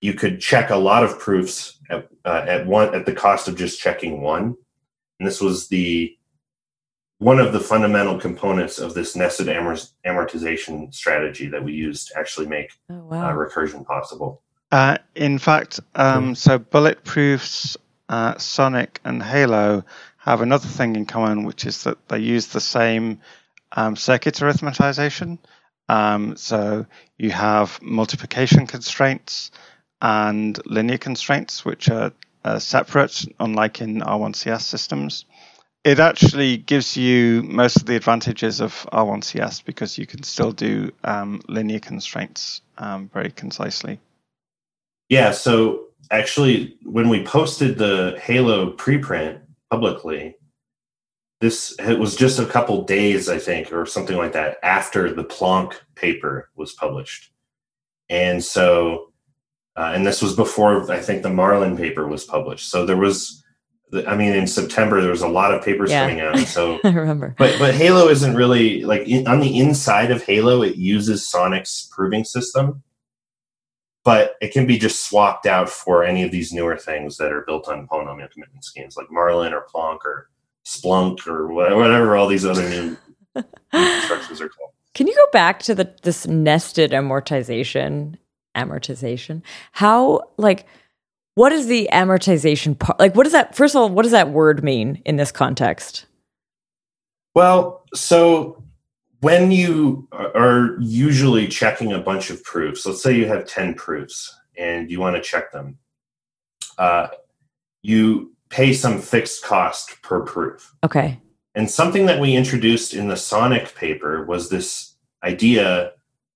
[0.00, 3.56] you could check a lot of proofs at, uh, at one at the cost of
[3.56, 4.56] just checking one
[5.18, 6.16] and this was the
[7.18, 12.46] one of the fundamental components of this nested amortization strategy that we used to actually
[12.46, 13.30] make oh, wow.
[13.30, 14.42] uh, recursion possible
[14.74, 17.76] uh, in fact, um, so Bulletproofs,
[18.08, 19.84] uh, Sonic, and Halo
[20.18, 23.20] have another thing in common, which is that they use the same
[23.70, 25.38] um, circuit arithmetization.
[25.88, 29.52] Um, so you have multiplication constraints
[30.02, 32.10] and linear constraints, which are
[32.44, 35.24] uh, separate, unlike in R1CS systems.
[35.84, 40.90] It actually gives you most of the advantages of R1CS because you can still do
[41.04, 44.00] um, linear constraints um, very concisely.
[45.14, 50.34] Yeah, so actually, when we posted the Halo preprint publicly,
[51.40, 55.22] this it was just a couple days, I think, or something like that, after the
[55.22, 57.30] Plonk paper was published,
[58.08, 59.12] and so,
[59.76, 62.68] uh, and this was before I think the Marlin paper was published.
[62.68, 63.40] So there was
[64.08, 66.02] I mean, in September there was a lot of papers yeah.
[66.02, 66.38] coming out.
[66.40, 67.36] So I remember.
[67.38, 70.62] But but Halo isn't really like in, on the inside of Halo.
[70.62, 72.82] It uses Sonic's proving system,
[74.04, 77.42] but it can be just swapped out for any of these newer things that are
[77.42, 80.28] built on polynomial commitment schemes like Marlin or Plonk or
[80.66, 82.96] Splunk or whatever all these other new,
[84.02, 84.70] structures are called.
[84.94, 88.16] Can you go back to the this nested amortization
[88.54, 89.42] amortization?
[89.72, 90.66] How like
[91.34, 92.98] what is the amortization part?
[92.98, 96.06] Like, what does that, first of all, what does that word mean in this context?
[97.34, 98.62] Well, so
[99.24, 104.38] when you are usually checking a bunch of proofs, let's say you have 10 proofs
[104.58, 105.78] and you want to check them,
[106.76, 107.08] uh,
[107.80, 110.74] you pay some fixed cost per proof.
[110.84, 111.18] Okay.
[111.54, 115.92] And something that we introduced in the Sonic paper was this idea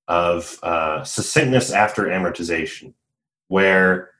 [0.07, 2.95] of uh, succinctness after amortization,
[3.49, 4.13] where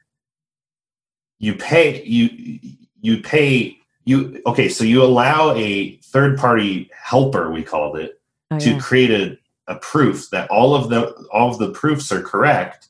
[1.39, 2.61] you pay you
[3.01, 8.18] you pay you okay so you allow a third party helper we called it
[8.51, 8.79] oh, to yeah.
[8.79, 9.39] create a,
[9.73, 12.89] a proof that all of the all of the proofs are correct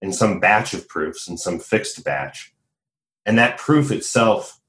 [0.00, 2.54] in some batch of proofs in some fixed batch.
[3.26, 4.60] And that proof itself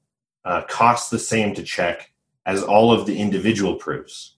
[0.44, 2.12] uh, costs the same to check
[2.46, 4.36] as all of the individual proofs.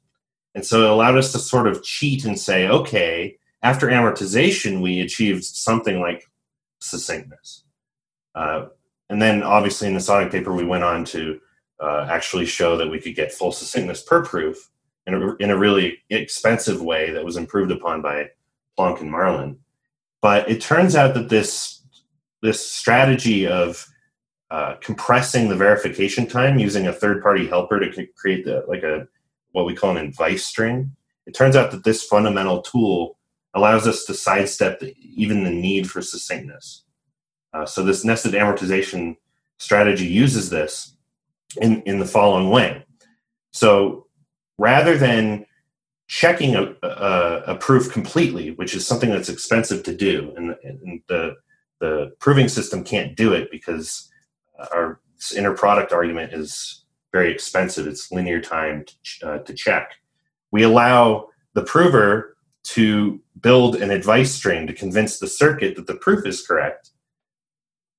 [0.55, 5.01] And so it allowed us to sort of cheat and say okay after amortization we
[5.01, 6.25] achieved something like
[6.81, 7.65] succinctness.
[8.35, 8.67] Uh,
[9.09, 11.41] and then obviously in the Sonic paper, we went on to
[11.81, 14.71] uh, actually show that we could get full succinctness per proof
[15.07, 18.31] in a, in a really expensive way that was improved upon by
[18.77, 19.59] Plonk and Marlin.
[20.21, 21.81] But it turns out that this
[22.43, 23.87] this strategy of
[24.51, 29.07] uh, compressing the verification time using a third party helper to create the like a
[29.53, 30.95] what we call an advice string.
[31.27, 33.19] It turns out that this fundamental tool
[33.55, 36.85] allows us to sidestep the, even the need for succinctness.
[37.53, 39.17] Uh, so this nested amortization
[39.59, 40.97] strategy uses this
[41.61, 42.85] in, in the following way.
[43.53, 44.07] So
[44.59, 45.47] rather than
[46.09, 51.01] checking a, a, a proof completely, which is something that's expensive to do, and, and,
[51.09, 51.35] the,
[51.81, 54.11] the proving system can't do it because
[54.73, 55.01] our
[55.37, 57.87] inner product argument is very expensive.
[57.87, 58.85] It's linear time
[59.21, 59.93] to, uh, to check.
[60.51, 65.97] We allow the prover to build an advice string to convince the circuit that the
[65.97, 66.91] proof is correct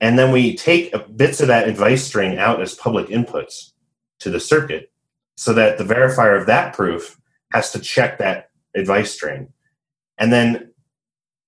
[0.03, 3.71] and then we take bits of that advice string out as public inputs
[4.19, 4.91] to the circuit
[5.35, 7.19] so that the verifier of that proof
[7.51, 9.51] has to check that advice string.
[10.17, 10.71] And then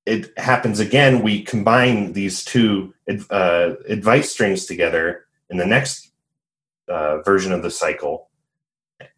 [0.05, 1.23] it happens again.
[1.23, 2.93] We combine these two
[3.29, 6.11] uh, advice strings together in the next
[6.87, 8.29] uh, version of the cycle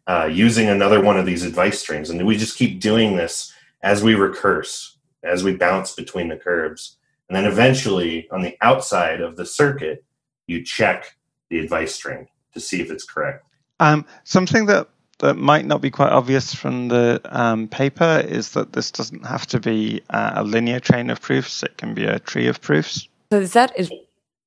[0.06, 2.10] uh, using another one of these advice strings.
[2.10, 3.52] And we just keep doing this
[3.82, 6.96] as we recurse, as we bounce between the curves.
[7.28, 10.04] And then eventually, on the outside of the circuit,
[10.46, 11.16] you check
[11.50, 13.47] the advice string to see if it's correct.
[13.80, 14.88] Um, something that,
[15.20, 19.46] that might not be quite obvious from the um, paper is that this doesn't have
[19.48, 23.08] to be uh, a linear chain of proofs, it can be a tree of proofs.
[23.32, 23.90] So, is that is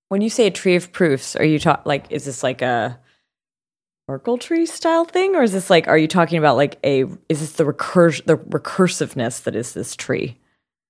[0.09, 2.99] when you say a tree of proofs, are you talking like, is this like a
[4.07, 7.39] Oracle tree style thing, or is this like, are you talking about like a, is
[7.39, 10.37] this the recurs the recursiveness that is this tree?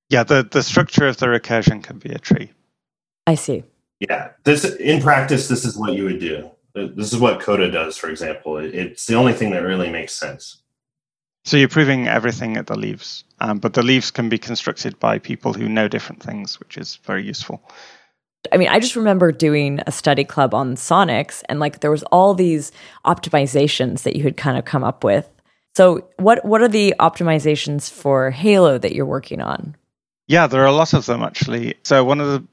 [0.10, 2.52] Yeah, the, the structure of the recursion can be a tree.
[3.28, 3.64] I see.
[4.00, 6.50] Yeah, this in practice, this is what you would do.
[6.74, 8.58] This is what Coda does, for example.
[8.58, 10.62] It's the only thing that really makes sense.
[11.44, 15.18] So you're proving everything at the leaves, um, but the leaves can be constructed by
[15.18, 17.64] people who know different things, which is very useful.
[18.52, 22.04] I mean, I just remember doing a study club on Sonics, and like there was
[22.04, 22.72] all these
[23.06, 25.30] optimizations that you had kind of come up with.
[25.76, 29.76] So, what what are the optimizations for Halo that you're working on?
[30.32, 31.76] Yeah, there are a lot of them actually.
[31.84, 32.48] So one of the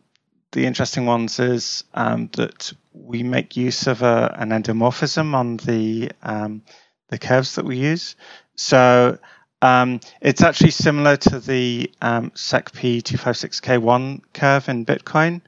[0.52, 6.10] the interesting ones is um, that we make use of a, an endomorphism on the
[6.22, 6.62] um,
[7.08, 8.16] the curves that we use.
[8.56, 9.18] So
[9.62, 15.40] um, it's actually similar to the um, SecP256K1 curve in Bitcoin.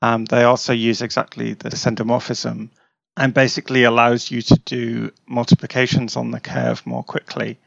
[0.00, 2.70] Um, they also use exactly the endomorphism
[3.16, 7.58] and basically allows you to do multiplications on the curve more quickly.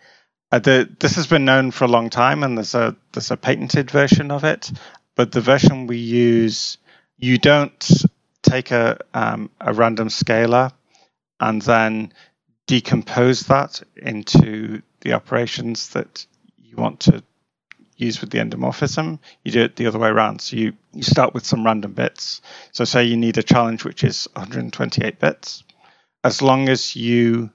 [0.51, 3.37] Uh, the, this has been known for a long time, and there's a there's a
[3.37, 4.71] patented version of it.
[5.15, 6.77] But the version we use,
[7.21, 8.03] you don't
[8.41, 10.73] take a um, a random scalar
[11.39, 12.11] and then
[12.67, 16.25] decompose that into the operations that
[16.57, 17.23] you want to
[18.01, 20.41] use with the endomorphism, you do it the other way around.
[20.41, 22.41] So you, you start with some random bits.
[22.71, 25.63] So say you need a challenge which is 128 bits.
[26.23, 27.51] As long as you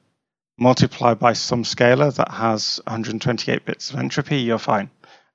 [0.58, 4.90] multiply by some scalar that has 128 bits of entropy, you're fine.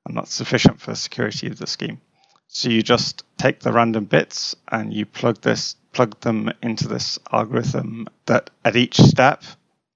[0.06, 2.02] And that's sufficient for the security of the scheme.
[2.54, 7.18] So you just take the random bits and you plug this plug them into this
[7.32, 9.43] algorithm that at each step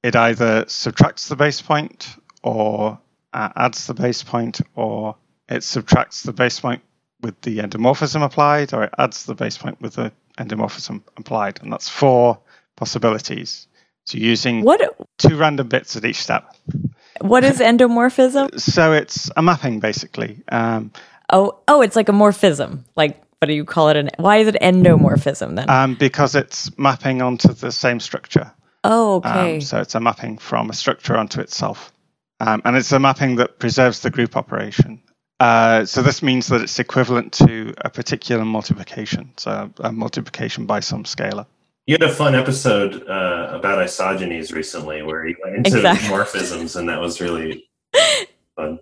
[0.02, 2.98] it either subtracts the base point or
[3.34, 5.18] uh, adds the base point or
[5.50, 6.82] it subtracts the base point
[7.22, 11.62] with the endomorphism applied or it adds the base point with the endomorphism applied.
[11.62, 12.40] And that's four
[12.78, 13.68] possibilities.
[14.06, 14.82] So using What
[15.18, 16.56] two random bits at each step.
[17.20, 18.60] What is endomorphism?
[18.60, 20.42] so it's a mapping basically.
[20.50, 20.92] Um,
[21.32, 22.84] Oh, oh, it's like a morphism.
[22.96, 23.98] Like what do you call it?
[23.98, 25.70] An why is it endomorphism then?
[25.70, 28.52] um, because it's mapping onto the same structure
[28.86, 29.56] oh, okay.
[29.56, 31.92] Um, so it's a mapping from a structure onto itself.
[32.40, 35.02] Um, and it's a mapping that preserves the group operation.
[35.40, 40.80] Uh, so this means that it's equivalent to a particular multiplication, so a multiplication by
[40.80, 41.46] some scalar.
[41.88, 46.08] You had a fun episode uh, about isogenies recently where you went into Exactly.
[46.08, 47.68] morphisms, and that was really
[48.56, 48.80] fun.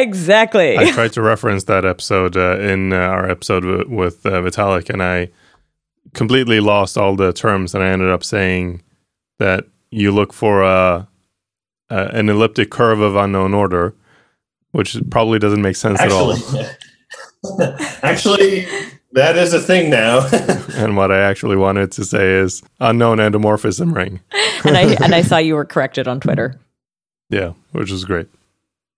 [0.00, 0.78] Exactly.
[0.78, 4.90] I tried to reference that episode uh, in uh, our episode w- with uh, Vitalik,
[4.90, 5.30] and I
[6.12, 8.82] completely lost all the terms, and I ended up saying
[9.38, 11.08] that you look for a,
[11.90, 13.94] a an elliptic curve of unknown order,
[14.72, 16.32] which probably doesn't make sense at all.
[16.32, 16.66] Actually,
[18.02, 18.66] actually,
[19.12, 20.28] that is a thing now.
[20.76, 24.20] And what I actually wanted to say is unknown endomorphism ring.
[24.64, 26.58] and I and I saw you were corrected on Twitter.
[27.30, 28.26] Yeah, which is great.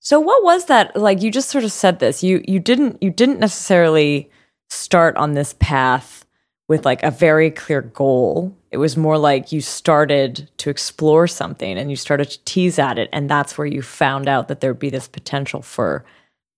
[0.06, 2.22] So what was that like you just sort of said this.
[2.22, 4.30] You you didn't you didn't necessarily
[4.70, 6.24] start on this path
[6.68, 8.56] with like a very clear goal.
[8.70, 13.00] It was more like you started to explore something and you started to tease at
[13.00, 16.04] it and that's where you found out that there'd be this potential for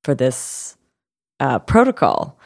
[0.05, 0.77] for this
[1.41, 2.38] uh, protocol.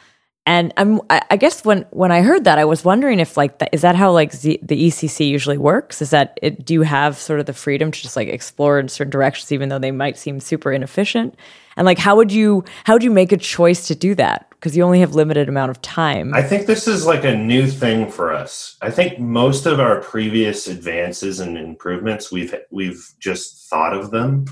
[0.45, 3.81] And I'm, I guess when when I heard that, I was wondering if like is
[3.81, 6.01] that how like Z, the ECC usually works?
[6.01, 6.65] Is that it?
[6.65, 9.69] Do you have sort of the freedom to just like explore in certain directions, even
[9.69, 11.37] though they might seem super inefficient?
[11.77, 14.49] And like, how would you how would you make a choice to do that?
[14.49, 16.33] Because you only have limited amount of time.
[16.33, 18.75] I think this is like a new thing for us.
[18.81, 24.45] I think most of our previous advances and improvements we've we've just thought of them,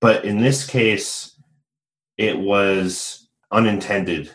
[0.00, 1.36] but in this case,
[2.16, 4.30] it was unintended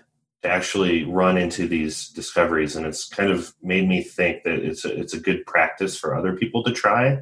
[0.45, 4.99] actually run into these discoveries, and it's kind of made me think that it's a,
[4.99, 7.19] it's a good practice for other people to try.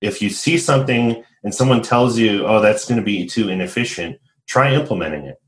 [0.00, 4.18] If you see something and someone tells you, "Oh, that's going to be too inefficient,"
[4.46, 5.40] try implementing it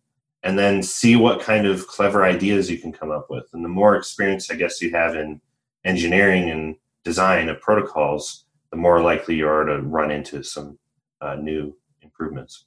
[0.43, 3.45] and then see what kind of clever ideas you can come up with.
[3.53, 5.41] And the more experience, I guess, you have in
[5.85, 10.79] engineering and design of protocols, the more likely you are to run into some
[11.21, 12.65] uh, new improvements.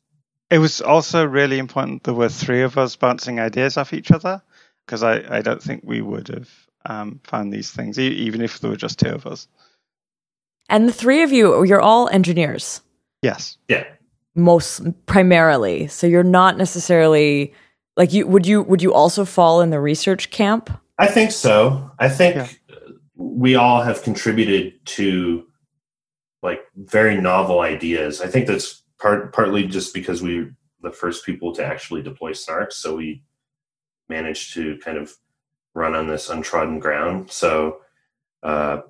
[0.56, 4.42] It was also really important there were three of us bouncing ideas off each other
[4.86, 6.50] because I, I don't think we would have
[6.86, 9.48] um, found these things, e- even if there were just two of us.
[10.70, 12.82] and the three of you, you're all engineers,
[13.22, 13.58] Yes.
[13.68, 13.84] Yeah.
[14.36, 15.88] most primarily.
[15.88, 17.54] So you're not necessarily
[17.98, 18.28] like you.
[18.28, 20.70] Would you would you also fall in the research camp?
[21.00, 21.90] I think so.
[22.00, 22.48] I think Yeah.
[23.16, 25.44] we all have contributed to
[26.44, 28.22] like very novel ideas.
[28.22, 30.50] I think that's part partly just because we were
[30.82, 33.22] the first people to actually deploy snarks, so we
[34.10, 35.14] managed to kind of
[35.76, 37.30] run on this untrodden ground.
[37.30, 37.82] So,
[38.42, 38.82] uh,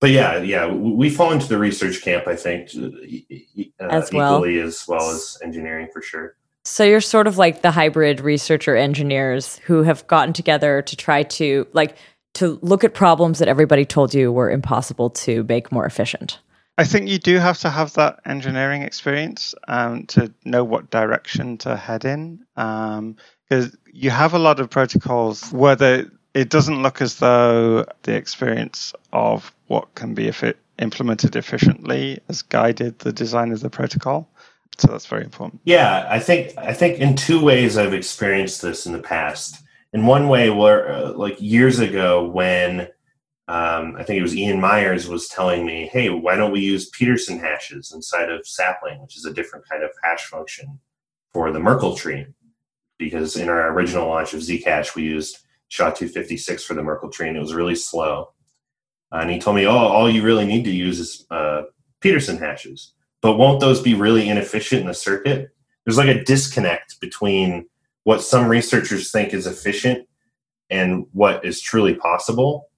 [0.00, 2.26] but yeah, yeah, we we fall into the research camp.
[2.26, 4.38] I think e- uh, As well.
[4.38, 6.34] equally as well as engineering for sure.
[6.64, 11.22] So you're sort of like the hybrid researcher engineers who have gotten together to try
[11.22, 11.96] to like
[12.34, 16.40] to look at problems that everybody told you were impossible to make more efficient.
[16.80, 21.58] I think you do have to have that engineering experience um, to know what direction
[21.58, 22.42] to head in.
[22.56, 28.14] Because you have a lot of protocols where the, it doesn't look as though the
[28.14, 34.26] experience of what can be effi- implemented efficiently has guided the design of the protocol.
[34.78, 35.60] So that's very important.
[35.64, 39.62] Yeah, I think I think in two ways I've experienced this in the past.
[39.92, 42.88] In one way, where uh, like years ago, when
[43.50, 46.90] um, I think it was Ian Miers was telling me, "Hey, why don't we use
[46.90, 50.78] Pedersen hashes inside of Sapling, which is a different kind of hash function
[51.32, 52.26] for the Merkle tree?"
[52.98, 55.38] Because in our original launch of Zcash, we used
[55.68, 58.32] SHA-256 for the Merkle tree, and it was really slow.
[59.12, 61.62] and he told me, "Oh, all you really need to use is uh,
[62.00, 62.92] Pedersen hashes."
[63.22, 65.50] but won't those be really inefficient in the circuit?
[65.84, 67.66] There's like a disconnect between
[68.04, 70.08] what some researchers think is efficient
[70.70, 72.69] and what is truly possible.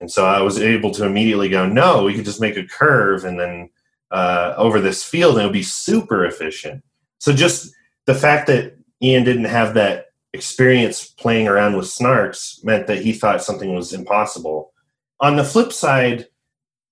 [0.00, 3.24] And so I was able to immediately go, no, we could just make a curve
[3.24, 3.70] and then
[4.10, 6.82] uh, over this field and it would be super efficient.
[7.18, 7.72] So just
[8.06, 13.12] the fact that Ian didn't have that experience playing around with snarks meant that he
[13.12, 14.72] thought something was impossible.
[15.20, 16.26] On the flip side,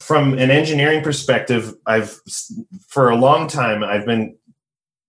[0.01, 2.21] from an engineering perspective, I've
[2.87, 4.37] for a long time I've been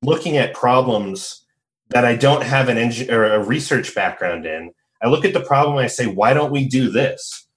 [0.02, 1.46] looking at problems
[1.90, 4.72] that I don't have an engine or a research background in.
[5.02, 7.48] I look at the problem and I say, why don't we do this?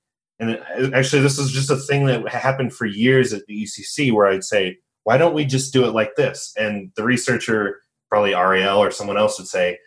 [0.42, 4.26] And actually, this is just a thing that happened for years at the ECC where
[4.26, 6.52] I'd say, why don't we just do it like this?
[6.56, 9.78] And the researcher, probably Ariel or someone else, would say,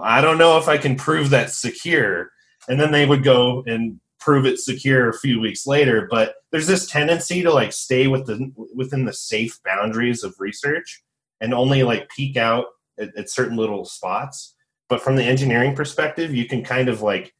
[0.00, 2.30] I don't know if I can prove that secure.
[2.68, 6.06] And then they would go and prove it secure a few weeks later.
[6.10, 11.02] But there's this tendency to like stay within within the safe boundaries of research
[11.40, 12.66] and only like peek out
[12.98, 14.54] at, at certain little spots.
[14.88, 17.34] But from the engineering perspective, you can kind of like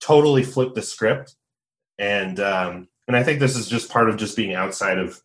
[0.00, 1.36] totally flip the script.
[1.98, 5.22] And um, and I think this is just part of just being outside of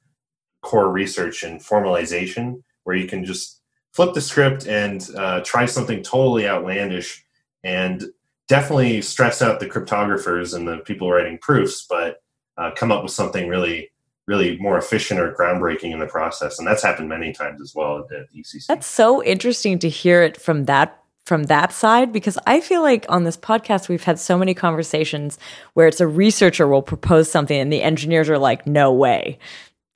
[0.62, 3.62] core research and formalization, where you can just
[3.94, 7.26] flip the script and uh, try something totally outlandish
[7.64, 8.06] and
[8.48, 12.22] definitely stress out the cryptographers and the people writing proofs, but
[12.58, 13.90] uh, come up with something really,
[14.28, 16.60] really more efficient or groundbreaking in the process.
[16.60, 18.66] And that's happened many times as well at ECC.
[18.68, 23.06] That's so interesting to hear it from that from that side because I feel like
[23.10, 25.38] on this podcast we've had so many conversations
[25.74, 29.38] where it's a researcher will propose something and the engineers are like, no way.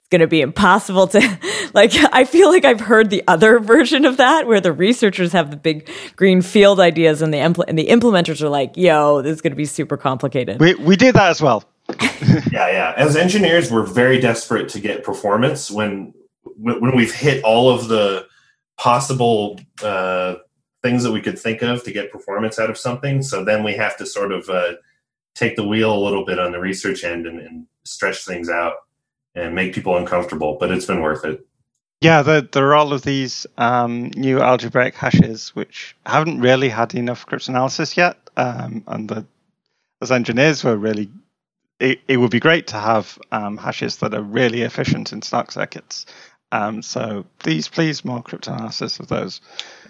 [0.02, 1.40] It's going to be impossible to
[1.74, 5.50] like i feel like i've heard the other version of that where the researchers have
[5.50, 9.34] the big green field ideas and the impl- and the implementers are like yo this
[9.34, 10.60] is going to be super complicated.
[10.60, 11.64] We we did that as well.
[12.52, 12.94] Yeah yeah.
[12.96, 16.14] As engineers we're very desperate to get performance when
[16.58, 18.28] when we've hit all of the
[18.78, 20.36] possible uh,
[20.86, 23.74] things that we could think of to get performance out of something so then we
[23.74, 24.74] have to sort of uh,
[25.36, 28.76] take the wheel a little bit on the research end and, and stretch things out
[29.36, 31.46] and make people uncomfortable, but it's been worth it.
[32.02, 36.96] Yeah, there, there are all of these um, new algebraic hashes which haven't really had
[36.96, 39.26] enough cryptanalysis yet, um, and the,
[40.02, 41.10] as engineers, we're really
[41.80, 45.52] it, it would be great to have um, hashes that are really efficient in Snark
[45.52, 46.06] circuits
[46.52, 49.42] um, so please, please, more cryptanalysis of those.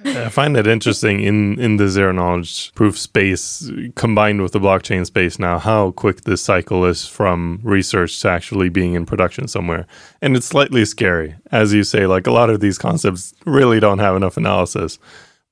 [0.04, 5.06] I find that interesting in, in the zero knowledge proof space combined with the blockchain
[5.06, 9.86] space now, how quick this cycle is from research to actually being in production somewhere.
[10.22, 11.36] And it's slightly scary.
[11.52, 14.98] As you say, like a lot of these concepts really don't have enough analysis.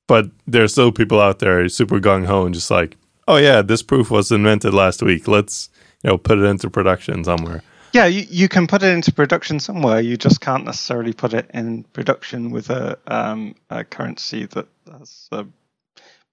[0.08, 2.98] But there's still people out there super gung ho and just like,
[3.28, 5.28] oh yeah, this proof was invented last week.
[5.28, 5.70] Let's,
[6.04, 7.64] you know, put it into production somewhere.
[7.94, 10.02] Yeah, you, you can put it into production somewhere.
[10.02, 15.30] You just can't necessarily put it in production with a, um, a currency that has
[15.32, 15.46] a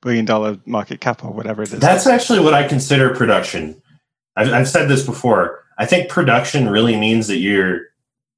[0.00, 1.78] billion dollar market cap or whatever it is.
[1.78, 3.80] That's actually what I consider production.
[4.36, 5.62] I've, I've said this before.
[5.76, 7.88] I think production really means that you're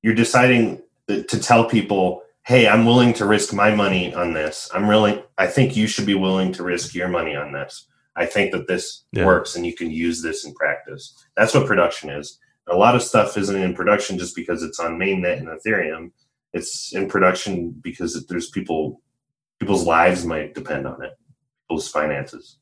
[0.02, 4.68] you're deciding to tell people, "Hey, I'm willing to risk my money on this.
[4.74, 5.22] I'm really.
[5.38, 7.86] I think you should be willing to risk your money on this.
[8.16, 9.24] I think that this yeah.
[9.24, 11.14] works, and you can use this in practice.
[11.36, 12.38] That's what production is
[12.68, 16.12] a lot of stuff isn't in production just because it's on mainnet and Ethereum.
[16.52, 19.00] It's in production because there's people,
[19.58, 21.12] people's lives might depend on it,
[21.64, 22.58] people's finances,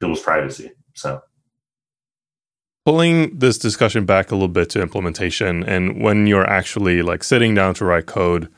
[0.00, 0.72] people's privacy.
[0.94, 1.20] So,
[2.84, 7.54] pulling this discussion back a little bit to implementation, and when you're actually like sitting
[7.54, 8.48] down to write code,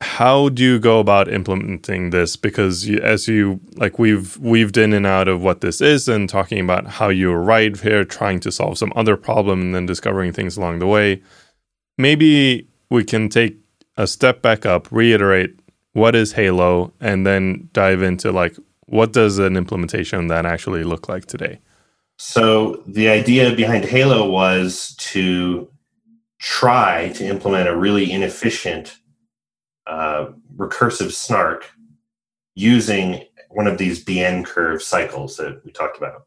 [0.00, 2.36] how do you go about implementing this?
[2.36, 6.28] Because you, as you like we've weaved in and out of what this is and
[6.28, 10.32] talking about how you arrived here trying to solve some other problem and then discovering
[10.32, 11.22] things along the way.
[11.98, 13.58] Maybe we can take
[13.96, 15.58] a step back up reiterate
[15.92, 21.08] what is halo and then dive into like what does an implementation that actually look
[21.08, 21.60] like today?
[22.16, 25.70] So the idea behind halo was to
[26.38, 28.99] try to implement a really inefficient
[29.86, 31.70] uh, recursive snark
[32.54, 36.26] using one of these BN curve cycles that we talked about.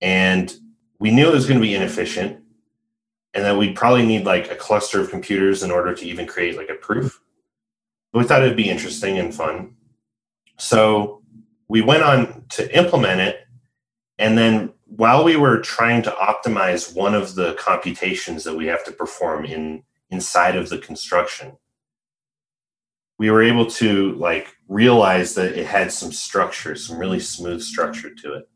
[0.00, 0.52] And
[0.98, 2.42] we knew it was going to be inefficient
[3.34, 6.56] and that we'd probably need like a cluster of computers in order to even create
[6.56, 7.20] like a proof.
[8.12, 9.74] But we thought it'd be interesting and fun.
[10.58, 11.22] So
[11.68, 13.46] we went on to implement it.
[14.18, 18.84] And then while we were trying to optimize one of the computations that we have
[18.84, 21.52] to perform in inside of the construction,
[23.18, 28.14] we were able to like realize that it had some structure, some really smooth structure
[28.14, 28.48] to it.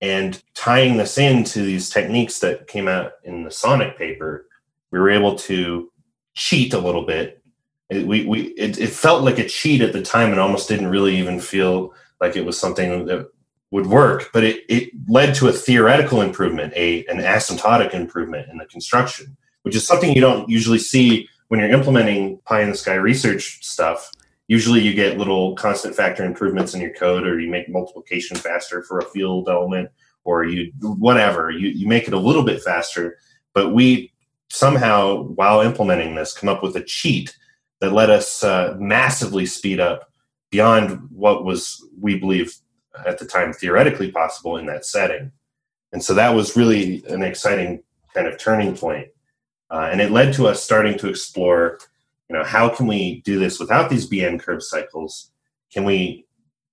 [0.00, 4.46] And tying this into these techniques that came out in the Sonic paper,
[4.90, 5.90] we were able to
[6.34, 7.42] cheat a little bit.
[7.88, 10.88] It, we, we, it, it felt like a cheat at the time and almost didn't
[10.88, 13.28] really even feel like it was something that
[13.70, 18.58] would work, but it, it led to a theoretical improvement, a, an asymptotic improvement in
[18.58, 22.76] the construction, which is something you don't usually see when you're implementing pie in the
[22.76, 24.10] sky research stuff,
[24.48, 28.82] usually you get little constant factor improvements in your code, or you make multiplication faster
[28.82, 29.90] for a field element,
[30.24, 33.18] or you whatever you you make it a little bit faster.
[33.54, 34.12] But we
[34.48, 37.36] somehow, while implementing this, come up with a cheat
[37.80, 40.10] that let us uh, massively speed up
[40.50, 42.54] beyond what was we believe
[43.06, 45.30] at the time theoretically possible in that setting.
[45.92, 47.82] And so that was really an exciting
[48.14, 49.08] kind of turning point.
[49.70, 51.78] Uh, and it led to us starting to explore,
[52.28, 55.32] you know, how can we do this without these BN curve cycles?
[55.72, 56.26] Can we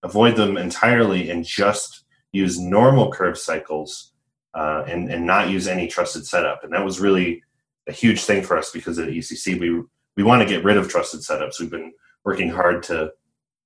[0.03, 4.11] avoid them entirely and just use normal curve cycles
[4.53, 6.63] uh, and, and not use any trusted setup?
[6.63, 7.43] And that was really
[7.87, 9.83] a huge thing for us because at ECC we
[10.15, 11.59] we want to get rid of trusted setups.
[11.59, 11.91] We've been
[12.23, 13.11] working hard to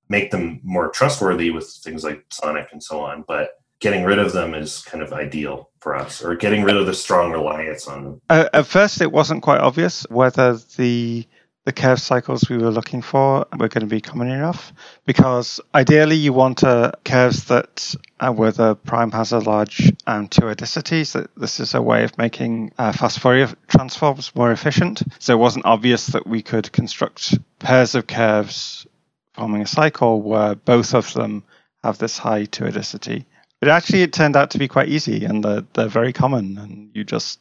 [0.08, 3.50] make them more trustworthy with things like Sonic and so on, but
[3.80, 6.94] getting rid of them is kind of ideal for us, or getting rid of the
[6.94, 8.20] strong reliance on them.
[8.28, 11.26] Uh, at first, it wasn't quite obvious whether the
[11.68, 14.72] the curve cycles we were looking for were going to be common enough
[15.04, 20.28] because ideally you want uh, curves that uh, where the prime has a large um,
[20.28, 21.06] two-adicity.
[21.06, 25.02] So this is a way of making uh, fast Fourier transforms more efficient.
[25.18, 28.86] So it wasn't obvious that we could construct pairs of curves
[29.34, 31.44] forming a cycle where both of them
[31.84, 33.26] have this high two-adicity.
[33.60, 36.58] But actually, it turned out to be quite easy, and they're, they're very common.
[36.58, 37.40] And you just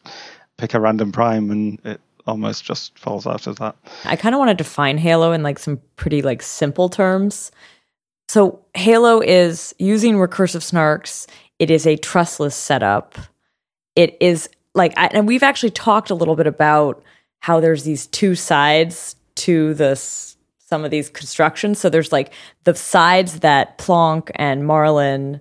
[0.58, 3.76] pick a random prime, and it almost just falls out of that.
[4.06, 7.52] I kind of want to define Halo in like some pretty like simple terms.
[8.30, 11.28] So Halo is using recursive snarks.
[11.60, 13.16] It is a trustless setup.
[13.96, 17.02] It is like, and we've actually talked a little bit about
[17.40, 21.80] how there's these two sides to this some of these constructions.
[21.80, 22.34] So there's like
[22.66, 25.40] the sides that Plonk and Marlin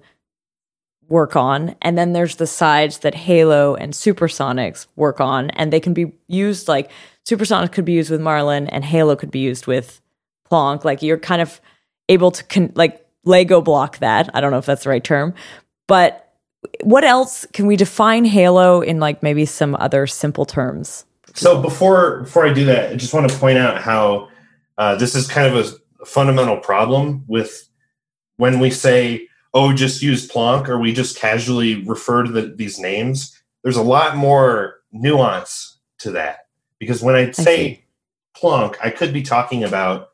[1.09, 5.81] work on and then there's the sides that halo and supersonics work on and they
[5.81, 6.91] can be used like
[7.25, 10.01] supersonics could be used with marlin and halo could be used with
[10.49, 10.85] plonk.
[10.85, 11.61] Like you're kind of
[12.09, 14.31] able to con- like lego block that.
[14.35, 15.35] I don't know if that's the right term.
[15.87, 16.35] But
[16.83, 21.05] what else can we define halo in like maybe some other simple terms?
[21.35, 24.31] So before before i do that i just want to point out how
[24.79, 27.69] uh, this is kind of a fundamental problem with
[28.39, 32.79] when we say oh, just use Plonk, or we just casually refer to the, these
[32.79, 33.43] names.
[33.65, 36.41] There's a lot more nuance to that
[36.79, 37.83] because when I say I
[38.39, 40.11] Plonk, I could be talking about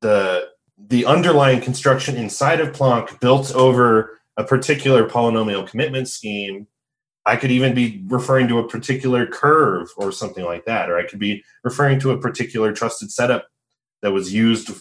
[0.00, 6.66] the the underlying construction inside of Plonk built over a particular polynomial commitment scheme.
[7.26, 11.06] I could even be referring to a particular curve or something like that, or I
[11.06, 13.46] could be referring to a particular trusted setup
[14.02, 14.72] that was used to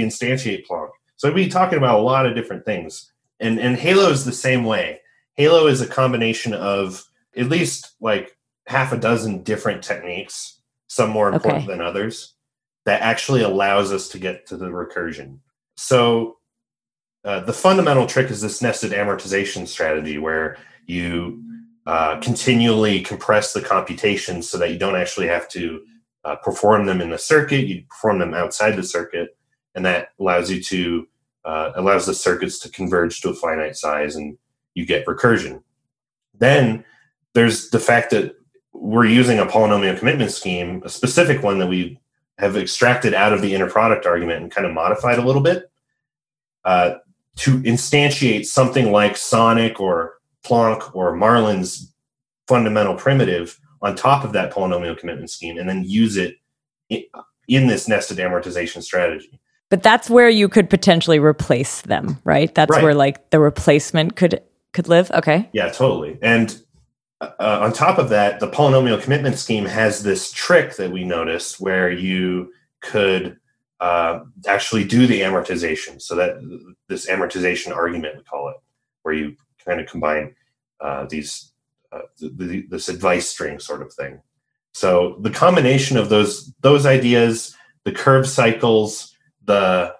[0.00, 0.90] instantiate Plonk.
[1.16, 3.11] So I'd be talking about a lot of different things
[3.42, 5.00] and and Halo is the same way.
[5.34, 7.04] Halo is a combination of
[7.36, 8.36] at least like
[8.66, 11.72] half a dozen different techniques, some more important okay.
[11.72, 12.34] than others,
[12.86, 15.38] that actually allows us to get to the recursion.
[15.76, 16.36] So
[17.24, 21.42] uh, the fundamental trick is this nested amortization strategy where you
[21.86, 25.82] uh, continually compress the computations so that you don't actually have to
[26.24, 29.36] uh, perform them in the circuit, you perform them outside the circuit,
[29.74, 31.06] and that allows you to
[31.44, 34.38] uh, allows the circuits to converge to a finite size and
[34.74, 35.62] you get recursion.
[36.38, 36.84] Then
[37.34, 38.34] there's the fact that
[38.72, 41.98] we're using a polynomial commitment scheme, a specific one that we
[42.38, 45.70] have extracted out of the inner product argument and kind of modified a little bit
[46.64, 46.94] uh,
[47.36, 50.14] to instantiate something like Sonic or
[50.44, 51.92] Plonk or Marlin's
[52.48, 56.36] fundamental primitive on top of that polynomial commitment scheme and then use it
[57.48, 59.40] in this nested amortization strategy.
[59.72, 62.54] But that's where you could potentially replace them, right?
[62.54, 62.82] That's right.
[62.82, 64.42] where like the replacement could
[64.74, 65.10] could live.
[65.12, 65.48] Okay.
[65.54, 66.18] Yeah, totally.
[66.20, 66.60] And
[67.22, 71.58] uh, on top of that, the polynomial commitment scheme has this trick that we noticed
[71.58, 72.52] where you
[72.82, 73.38] could
[73.80, 76.02] uh, actually do the amortization.
[76.02, 78.56] So that this amortization argument, we call it,
[79.04, 80.34] where you kind of combine
[80.82, 81.50] uh, these
[81.92, 84.20] uh, the, this advice string sort of thing.
[84.74, 89.11] So the combination of those those ideas, the curve cycles,
[89.44, 89.94] the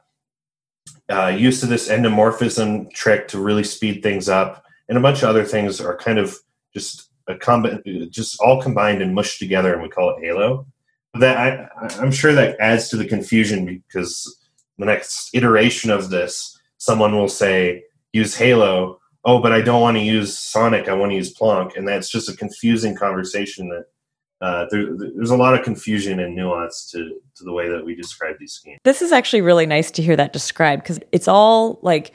[1.08, 5.28] uh, use of this endomorphism trick to really speed things up, and a bunch of
[5.28, 6.36] other things are kind of
[6.74, 10.66] just a comb- just all combined and mushed together, and we call it Halo.
[11.14, 11.68] That I,
[12.00, 14.38] I'm sure that adds to the confusion because
[14.78, 18.98] the next iteration of this, someone will say use Halo.
[19.24, 20.88] Oh, but I don't want to use Sonic.
[20.88, 23.84] I want to use Plonk, and that's just a confusing conversation that
[24.42, 27.94] uh, there, there's a lot of confusion and nuance to, to the way that we
[27.94, 28.80] describe these schemes.
[28.82, 32.12] This is actually really nice to hear that described because it's all like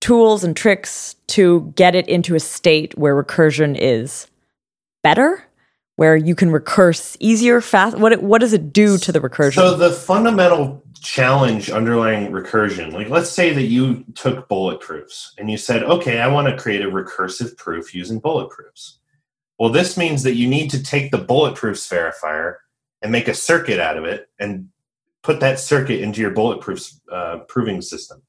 [0.00, 4.28] tools and tricks to get it into a state where recursion is
[5.02, 5.44] better,
[5.96, 7.98] where you can recurse easier, fast?
[7.98, 9.54] What what does it do to the recursion?
[9.54, 15.50] So the fundamental challenge underlying recursion, like let's say that you took bullet proofs and
[15.50, 19.00] you said, okay, I want to create a recursive proof using bullet proofs.
[19.58, 22.56] Well, this means that you need to take the bulletproofs verifier
[23.02, 24.68] and make a circuit out of it and
[25.22, 28.22] put that circuit into your bulletproof uh, proving system.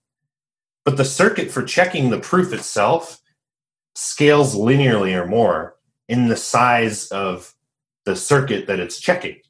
[0.85, 3.19] But the circuit for checking the proof itself
[3.95, 5.75] scales linearly or more
[6.07, 7.53] in the size of
[8.05, 9.41] the circuit that it's checking.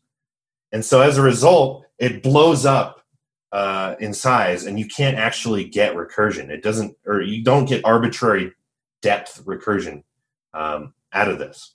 [0.71, 3.05] And so as a result, it blows up
[3.51, 6.49] uh, in size and you can't actually get recursion.
[6.49, 8.53] It doesn't, or you don't get arbitrary
[9.01, 10.03] depth recursion
[10.53, 11.73] um, out of this.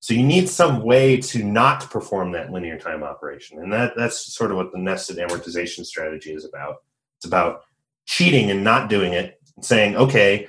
[0.00, 3.58] So you need some way to not perform that linear time operation.
[3.58, 6.76] And that, that's sort of what the nested amortization strategy is about.
[7.18, 7.62] It's about
[8.04, 10.48] cheating and not doing it and saying, okay,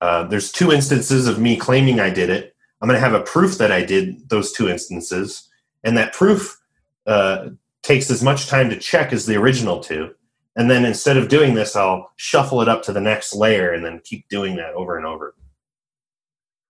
[0.00, 2.54] uh, there's two instances of me claiming I did it.
[2.80, 5.48] I'm going to have a proof that I did those two instances.
[5.82, 6.60] And that proof
[7.06, 7.48] uh,
[7.82, 10.14] takes as much time to check as the original two.
[10.56, 13.84] And then instead of doing this, I'll shuffle it up to the next layer and
[13.84, 15.34] then keep doing that over and over.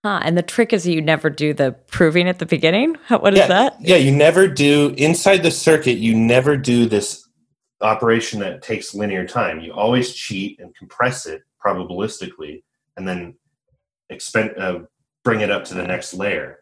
[0.05, 0.21] Huh.
[0.23, 2.99] And the trick is you never do the proving at the beginning.
[3.09, 3.77] What is yeah, that?
[3.81, 5.95] Yeah, you never do inside the circuit.
[5.95, 7.27] You never do this
[7.81, 9.61] operation that takes linear time.
[9.61, 12.63] You always cheat and compress it probabilistically,
[12.99, 13.35] and then
[14.11, 14.81] expend, uh,
[15.23, 16.59] bring it up to the next layer.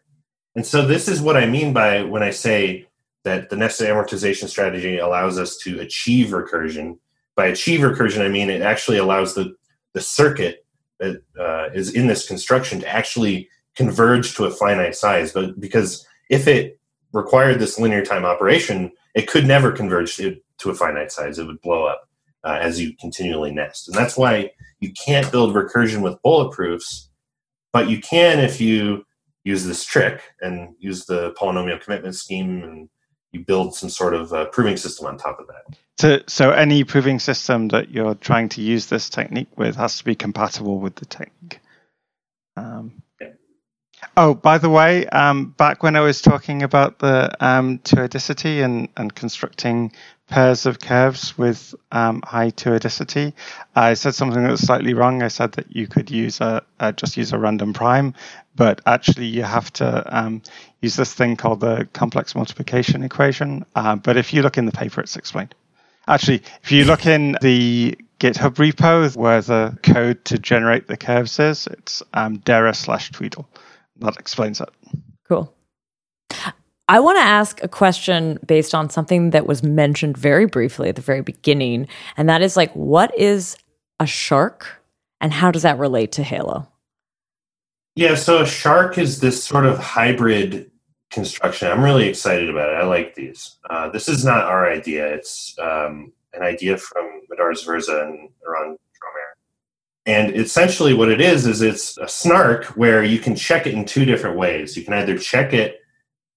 [0.55, 2.87] And so this is what I mean by when I say
[3.25, 6.97] that the nested amortization strategy allows us to achieve recursion.
[7.35, 9.53] By achieve recursion, I mean it actually allows the
[9.93, 10.62] the circuit
[10.99, 15.31] that uh, is in this construction to actually converge to a finite size.
[15.31, 16.79] But because if it
[17.11, 21.39] required this linear time operation, it could never converge to, to a finite size.
[21.39, 22.07] It would blow up
[22.43, 23.87] uh, as you continually nest.
[23.87, 27.07] And that's why you can't build recursion with bulletproofs,
[27.71, 29.05] but you can if you
[29.43, 32.89] use this trick and use the polynomial commitment scheme and
[33.31, 35.77] you build some sort of uh, proving system on top of that.
[35.99, 40.05] So, so any proving system that you're trying to use this technique with has to
[40.05, 41.59] be compatible with the technique.
[42.57, 43.03] Um,
[44.15, 47.79] Oh, by the way, um, back when I was talking about the um,
[48.43, 49.91] and, and constructing
[50.27, 53.33] pairs of curves with um, high two-adicity,
[53.75, 55.23] I said something that was slightly wrong.
[55.23, 58.13] I said that you could use a, a just use a random prime,
[58.55, 60.41] but actually you have to um,
[60.81, 63.65] use this thing called the complex multiplication equation.
[63.75, 65.55] Uh, but if you look in the paper, it's explained.
[66.07, 71.39] Actually, if you look in the GitHub repo where the code to generate the curves
[71.39, 73.45] is, it's um, Daira slash Tweedle.
[73.97, 74.69] That explains it.
[75.27, 75.53] Cool.
[76.89, 80.95] I want to ask a question based on something that was mentioned very briefly at
[80.95, 81.87] the very beginning,
[82.17, 83.55] and that is like, what is
[83.99, 84.81] a shark,
[85.21, 86.67] and how does that relate to Halo?
[87.95, 90.69] Yeah, so a shark is this sort of hybrid
[91.13, 91.71] construction.
[91.71, 92.75] I'm really excited about it.
[92.75, 93.57] I like these.
[93.69, 95.13] Uh, this is not our idea.
[95.13, 99.31] It's um, an idea from Madars Virza and Eran Tromer.
[100.05, 103.85] And essentially what it is, is it's a snark where you can check it in
[103.85, 104.75] two different ways.
[104.75, 105.79] You can either check it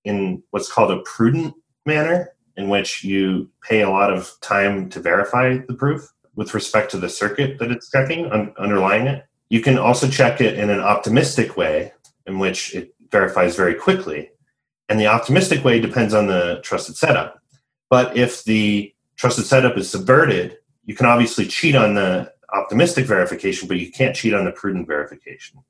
[0.05, 1.55] in what's called a prudent
[1.85, 6.91] manner, in which you pay a lot of time to verify the proof with respect
[6.91, 9.27] to the circuit that it's checking un- underlying it.
[9.49, 11.93] You can also check it in an optimistic way,
[12.27, 14.31] in which it verifies very quickly.
[14.89, 17.41] And the optimistic way depends on the trusted setup.
[17.91, 23.69] But if the trusted setup is subverted, you can obviously cheat on the optimistic verification,
[23.69, 25.61] but you can't cheat on the prudent verification.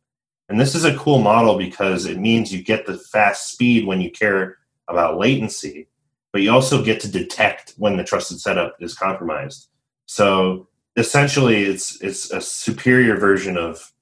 [0.48, 4.00] And this is a cool model because it means you get the fast speed when
[4.00, 4.58] you care
[4.88, 5.88] about latency,
[6.32, 9.68] but you also get to detect when the trusted setup is compromised.
[10.06, 13.92] So essentially, it's it's a superior version of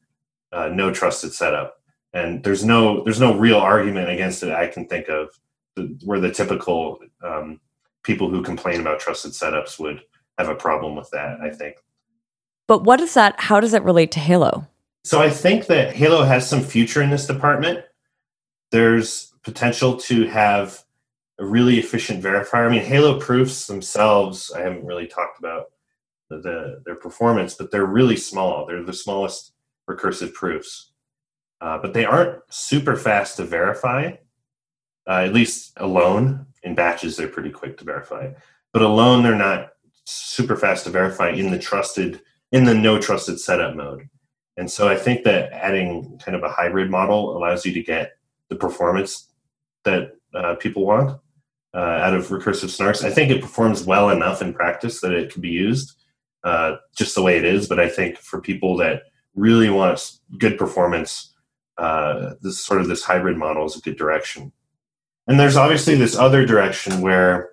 [0.52, 1.80] uh, no trusted setup
[2.14, 5.28] and there's no there's no real argument against it I can think of
[6.04, 7.60] where the typical um,
[8.04, 10.00] people who complain about trusted setups would
[10.38, 11.40] have a problem with that.
[11.40, 11.76] I think.
[12.66, 13.34] But what is that?
[13.38, 14.66] How does it relate to Halo?
[15.02, 17.84] So I think that Halo has some future in this department.
[18.70, 20.82] There's potential to have
[21.38, 22.66] a really efficient verifier.
[22.66, 25.66] I mean, Halo proofs themselves, I haven't really talked about
[26.30, 28.64] the, the, their performance, but they're really small.
[28.64, 29.52] They're the smallest
[29.90, 30.93] recursive proofs
[31.64, 34.12] uh, but they aren't super fast to verify.
[35.08, 38.30] Uh, at least alone in batches, they're pretty quick to verify.
[38.74, 39.70] But alone, they're not
[40.04, 42.20] super fast to verify in the trusted
[42.52, 44.08] in the no trusted setup mode.
[44.58, 48.12] And so I think that adding kind of a hybrid model allows you to get
[48.50, 49.30] the performance
[49.84, 51.18] that uh, people want
[51.72, 53.02] uh, out of recursive snarks.
[53.02, 55.96] I think it performs well enough in practice that it can be used
[56.44, 57.66] uh, just the way it is.
[57.66, 59.04] But I think for people that
[59.34, 61.33] really want good performance,
[61.78, 64.52] uh, this sort of this hybrid model is a good direction.
[65.26, 67.50] And there's obviously this other direction where,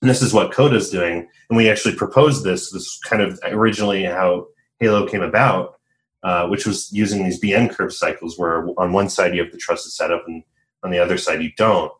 [0.00, 2.72] this is what Coda is doing, and we actually proposed this.
[2.72, 4.48] This kind of originally how
[4.80, 5.78] Halo came about,
[6.24, 9.58] uh, which was using these BN curve cycles, where on one side you have the
[9.58, 10.42] trusted setup, and
[10.82, 11.92] on the other side you don't.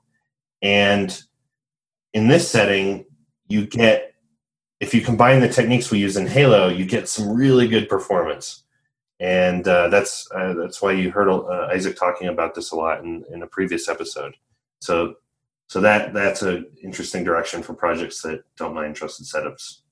[0.62, 1.22] And
[2.12, 3.04] in this setting,
[3.46, 4.12] you get
[4.80, 8.64] if you combine the techniques we use in Halo, you get some really good performance,
[9.22, 13.04] and uh, that's uh, that's why you heard uh, Izaak talking about this a lot
[13.04, 14.34] in, in a previous episode.
[14.80, 15.14] So,
[15.68, 19.82] so that that's an interesting direction for projects that don't mind trusted setups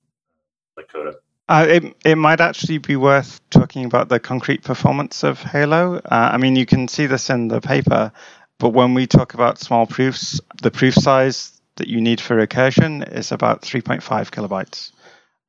[0.77, 1.15] like Coda.
[1.49, 5.99] Uh, it it might actually be worth talking about the concrete performance of Halo.
[5.99, 8.11] Uh, I mean, you can see this in the paper,
[8.59, 13.09] but when we talk about small proofs, the proof size that you need for recursion
[13.13, 14.91] is about 3.5 kilobytes,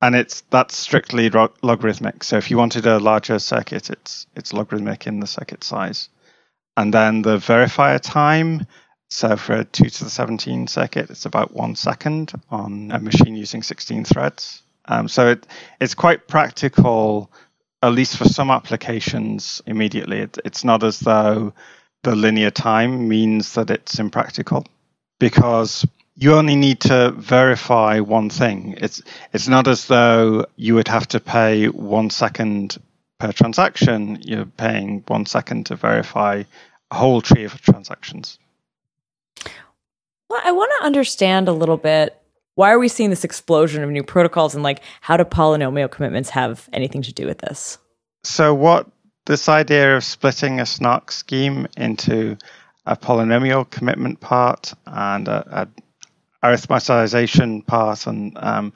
[0.02, 2.24] and it's that's strictly log- logarithmic.
[2.24, 6.08] So if you wanted a larger circuit, it's it's logarithmic in the circuit size,
[6.76, 8.66] and then the verifier time.
[9.08, 13.36] So for a 2 to the 17 circuit, it's about one second on a machine
[13.36, 14.62] using 16 threads.
[14.86, 15.46] Um, so it,
[15.82, 17.30] it's quite practical,
[17.82, 20.20] at least for some applications immediately.
[20.20, 21.52] It, it's not as though
[22.04, 24.64] the linear time means that it's impractical
[25.20, 25.86] because
[26.16, 28.74] you only need to verify one thing.
[28.78, 29.02] It's
[29.32, 32.78] it's not as though you would have to pay one second
[33.18, 34.18] per transaction.
[34.22, 36.42] You're paying one second to verify
[36.90, 38.38] a whole tree of transactions.
[40.28, 42.18] Well, I want to understand a little bit
[42.54, 46.30] why are we seeing this explosion of new protocols and like how do polynomial commitments
[46.30, 47.78] have anything to do with this?
[48.24, 48.86] So what
[49.26, 52.36] this idea of splitting a SNARK scheme into
[52.84, 55.68] a polynomial commitment part and a, a
[56.42, 58.72] arithmetization part and um,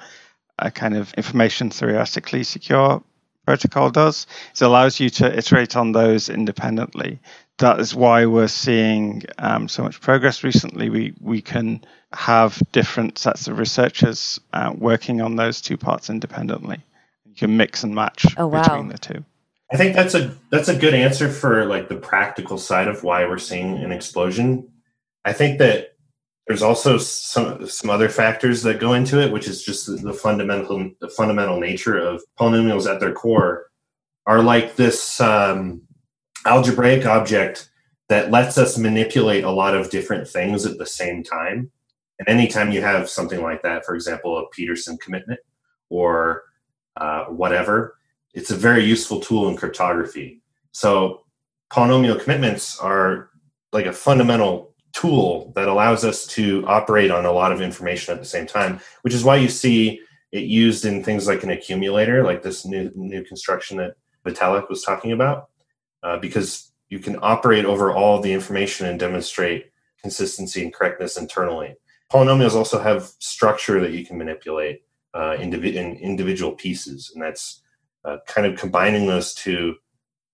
[0.58, 3.02] a kind of information theoretically secure
[3.46, 7.20] protocol does is allows you to iterate on those independently.
[7.58, 10.90] That is why we're seeing um, so much progress recently.
[10.90, 16.84] We we can have different sets of researchers uh, working on those two parts independently.
[17.24, 18.62] You can mix and match oh, wow.
[18.62, 19.24] between the two.
[19.72, 23.24] I think that's a that's a good answer for like the practical side of why
[23.26, 24.70] we're seeing an explosion.
[25.24, 25.95] I think that
[26.46, 30.12] there's also some some other factors that go into it, which is just the, the
[30.12, 33.66] fundamental the fundamental nature of polynomials at their core
[34.26, 35.82] are like this um,
[36.44, 37.70] algebraic object
[38.08, 41.70] that lets us manipulate a lot of different things at the same time.
[42.18, 45.40] And anytime you have something like that, for example, a Pedersen commitment
[45.90, 46.44] or
[46.96, 47.98] uh, whatever,
[48.34, 50.40] it's a very useful tool in cryptography.
[50.70, 51.24] So
[51.72, 53.30] polynomial commitments are
[53.72, 54.65] like a fundamental
[54.96, 58.80] tool that allows us to operate on a lot of information at the same time,
[59.02, 60.00] which is why you see
[60.32, 63.94] it used in things like an accumulator, like this new new construction that
[64.24, 65.50] Vitalik was talking about,
[66.02, 69.70] uh, because you can operate over all the information and demonstrate
[70.00, 71.74] consistency and correctness internally.
[72.12, 74.82] Polynomials also have structure that you can manipulate
[75.14, 77.62] uh, indivi- in individual pieces, and that's
[78.04, 79.74] uh, kind of combining those two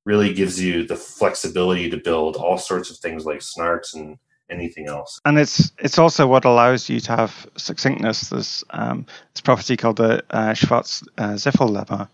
[0.04, 4.18] really gives you the flexibility to build all sorts of things like snarks and
[4.52, 5.20] anything else.
[5.24, 8.30] And it's it's also what allows you to have succinctness.
[8.30, 12.08] There's um, this property called the uh, Schwartz-Zippel uh, lemma,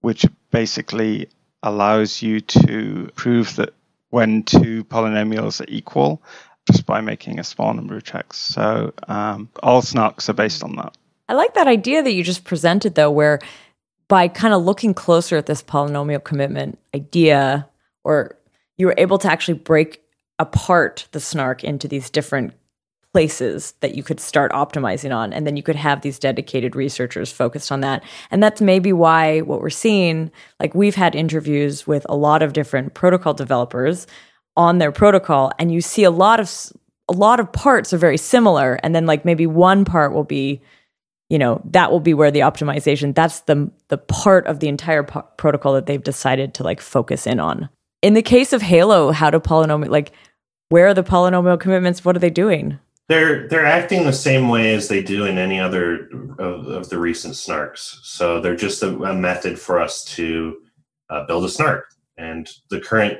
[0.00, 1.28] which basically
[1.62, 3.74] allows you to prove that
[4.10, 6.22] when two polynomials are equal,
[6.70, 8.36] just by making a small number of checks.
[8.38, 10.96] So um, all snarks are based on that.
[11.28, 13.38] I like that idea that you just presented, though, where
[14.08, 17.66] by kind of looking closer at this polynomial commitment idea,
[18.04, 18.36] or
[18.76, 20.01] you were able to actually break
[20.42, 22.52] apart the snark into these different
[23.12, 27.30] places that you could start optimizing on and then you could have these dedicated researchers
[27.30, 28.02] focused on that.
[28.30, 30.30] And that's maybe why what we're seeing
[30.60, 34.06] like we've had interviews with a lot of different protocol developers
[34.56, 36.50] on their protocol and you see a lot of
[37.08, 40.60] a lot of parts are very similar and then like maybe one part will be
[41.28, 45.02] you know that will be where the optimization that's the the part of the entire
[45.02, 47.68] po- protocol that they've decided to like focus in on.
[48.00, 50.12] In the case of halo how to polynomial like
[50.72, 52.02] where are the polynomial commitments?
[52.02, 52.78] What are they doing?
[53.08, 56.08] They're they're acting the same way as they do in any other
[56.38, 57.98] of, of the recent snarks.
[58.04, 60.56] So they're just a, a method for us to
[61.10, 61.84] uh, build a snark.
[62.16, 63.18] And the current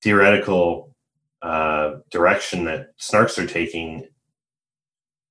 [0.00, 0.94] theoretical
[1.42, 4.06] uh, direction that snarks are taking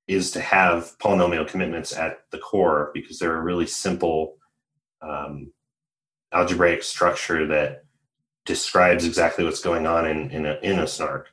[0.10, 4.36] is to have polynomial commitments at the core because they're a really simple
[5.02, 5.54] um,
[6.34, 7.86] algebraic structure that
[8.46, 11.30] describes exactly what's going on in in a, in a snark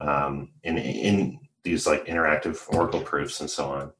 [0.00, 3.92] um, in in these like interactive oracle proofs and so on.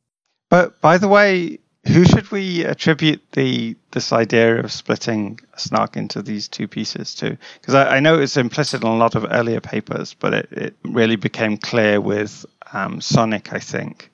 [0.48, 6.22] But by the way, who should we attribute the this idea of splitting snark into
[6.22, 7.38] these two pieces to?
[7.60, 10.76] Because I, I, know it's implicit in a lot of earlier papers, but it, it
[10.84, 14.10] really became clear with um, Sonic, I think.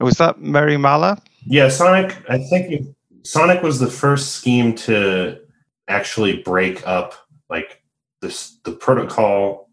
[0.00, 1.20] Was that Mary Maller?
[1.46, 2.16] Yeah, Sonic.
[2.28, 5.38] I think Sonic was the first scheme to
[5.86, 7.14] actually break up
[7.48, 7.82] like
[8.20, 9.63] this the protocol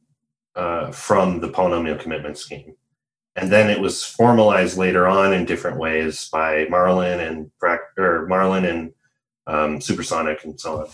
[0.56, 2.76] uh, from the polynomial commitment scheme,
[3.36, 7.52] and then it was formalized later on in different ways by Marlin and
[7.98, 8.94] or Marlin and
[9.48, 10.88] um, Supersonic and so on.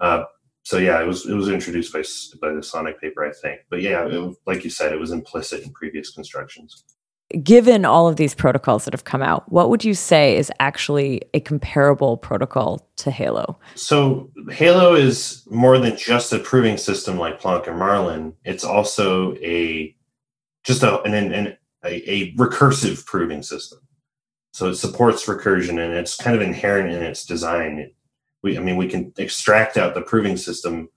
[0.00, 0.24] Uh,
[0.64, 2.02] so yeah, it was it was introduced by
[2.40, 3.60] by the Sonic paper, I think.
[3.68, 6.84] But yeah, it, like you said, it was implicit in previous constructions.
[7.42, 11.22] Given all of these protocols that have come out, what would you say is actually
[11.32, 13.58] a comparable protocol to Halo?
[13.74, 18.34] So Halo is more than just a proving system like Plonk and Marlin.
[18.44, 19.94] It's also a
[20.64, 23.80] just a an, an a, a recursive proving system.
[24.52, 27.90] So it supports recursion and it's kind of inherent in its design.
[28.42, 30.88] We, I mean, we can extract out the proving system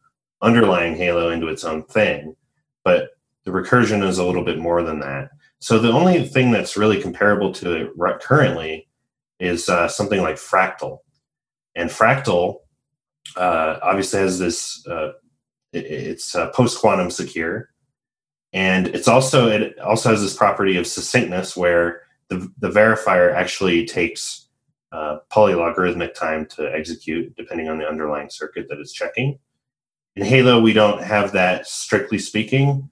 [0.42, 2.36] underlying Halo into its own thing,
[2.84, 3.10] but
[3.46, 5.30] the recursion is a little bit more than that.
[5.60, 8.88] So the only thing that's really comparable to it currently
[9.40, 11.00] is uh, something like Fractal,
[11.76, 12.60] and Fractal
[13.36, 14.86] uh, obviously has this.
[14.88, 15.14] Uh,
[15.74, 17.70] it, it's uh, post quantum secure,
[18.54, 23.86] and it's also it also has this property of succinctness where the the verifier actually
[23.86, 24.48] takes
[24.92, 29.40] uh, polylogarithmic time to execute depending on the underlying circuit that it's checking.
[30.16, 32.90] In Halo, we don't have that strictly speaking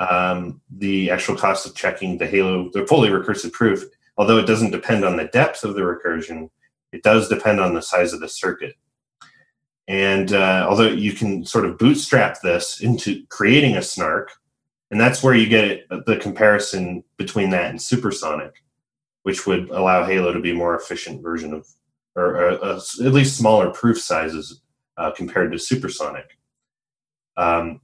[0.00, 3.84] um, the actual cost of checking the Halo, the fully recursive proof,
[4.16, 6.50] although it doesn't depend on the depth of the recursion,
[6.92, 8.74] it does depend on the size of the circuit.
[9.86, 14.30] And uh, although you can sort of bootstrap this into creating a snark,
[14.90, 18.54] and that's where you get it, the comparison between that and supersonic,
[19.22, 21.66] which would allow Halo to be a more efficient version of,
[22.16, 24.62] or uh, uh, at least smaller proof sizes
[24.96, 26.38] uh, compared to supersonic.
[27.36, 27.80] Um,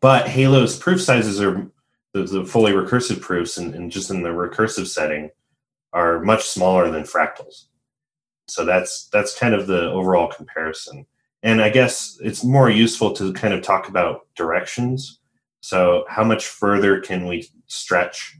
[0.00, 1.70] but Halo's proof sizes are
[2.12, 5.30] the, the fully recursive proofs, and, and just in the recursive setting,
[5.92, 7.64] are much smaller than fractals.
[8.48, 11.06] So that's that's kind of the overall comparison.
[11.42, 15.20] And I guess it's more useful to kind of talk about directions.
[15.60, 18.36] So how much further can we stretch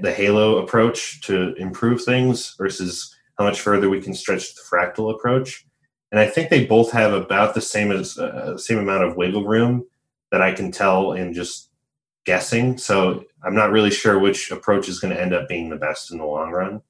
[0.00, 5.12] the Halo approach to improve things versus how much further we can stretch the fractal
[5.14, 5.66] approach?
[6.12, 9.46] And I think they both have about the same as uh, same amount of wiggle
[9.46, 9.86] room
[10.32, 11.70] that I can tell in just
[12.24, 12.78] guessing.
[12.78, 16.10] So I'm not really sure which approach is going to end up being the best
[16.10, 16.82] in the long run.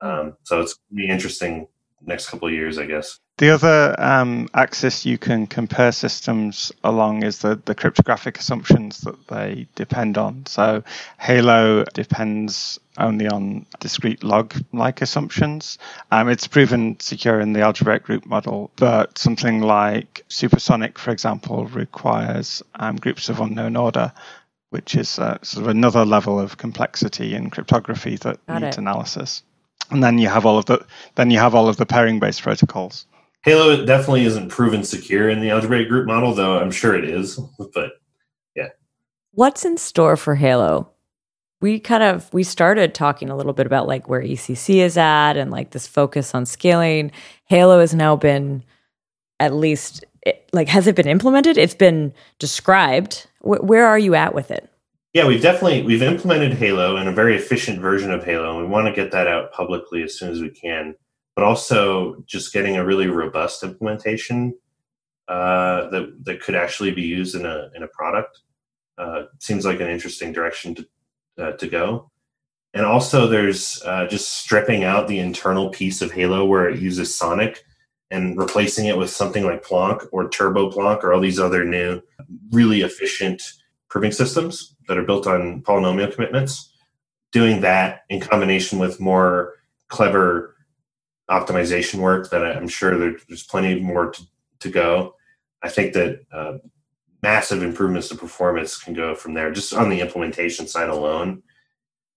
[0.00, 1.66] Um, so it's going to be interesting
[2.02, 3.18] next couple of years, I guess.
[3.38, 9.28] The other um, axis you can compare systems along is the, the cryptographic assumptions that
[9.28, 10.44] they depend on.
[10.46, 10.82] So
[11.18, 15.78] Halo depends only on discrete log like assumptions.
[16.10, 21.66] Um, it's proven secure in the algebraic group model, but something like supersonic, for example,
[21.66, 24.12] requires um, groups of unknown order.
[24.70, 28.80] Which is uh, sort of another level of complexity in cryptography that Got needs it.
[28.80, 29.42] analysis
[29.90, 30.84] and then you have all of the
[31.14, 33.06] then you have all of the pairing based protocols
[33.44, 37.38] Halo definitely isn't proven secure in the algebraic group model, though I'm sure it is.
[37.72, 37.92] But
[38.54, 38.68] yeah.
[39.32, 40.90] What's in store for Halo?
[41.60, 45.36] We kind of we started talking a little bit about like where ECC is at
[45.36, 47.10] and like this focus on scaling.
[47.46, 48.62] Halo has now been
[49.40, 50.04] at least
[50.52, 51.58] like has it been implemented?
[51.58, 53.26] It's been described.
[53.42, 54.70] W- where are you at with it?
[55.14, 58.70] Yeah, we've definitely we've implemented Halo and a very efficient version of Halo, and we
[58.70, 60.94] want to get that out publicly as soon as we can
[61.38, 64.52] but also just getting a really robust implementation
[65.28, 68.40] uh, that that could actually be used in a in a product
[68.98, 70.84] uh, seems like an interesting direction to
[71.38, 72.10] uh, to go.
[72.74, 77.16] And also, there's uh, just stripping out the internal piece of Halo where it uses
[77.16, 77.64] Sonic
[78.10, 82.00] and replacing it with something like Plonk or Turbo Plonk or all these other new,
[82.52, 83.42] really efficient
[83.88, 86.72] proving systems that are built on polynomial commitments.
[87.32, 89.54] Doing that in combination with more
[89.88, 90.56] clever
[91.30, 94.22] optimization work that I'm sure there's plenty more to,
[94.60, 95.14] to go.
[95.62, 96.58] I think that uh,
[97.22, 101.42] massive improvements to performance can go from there, just on the implementation side alone.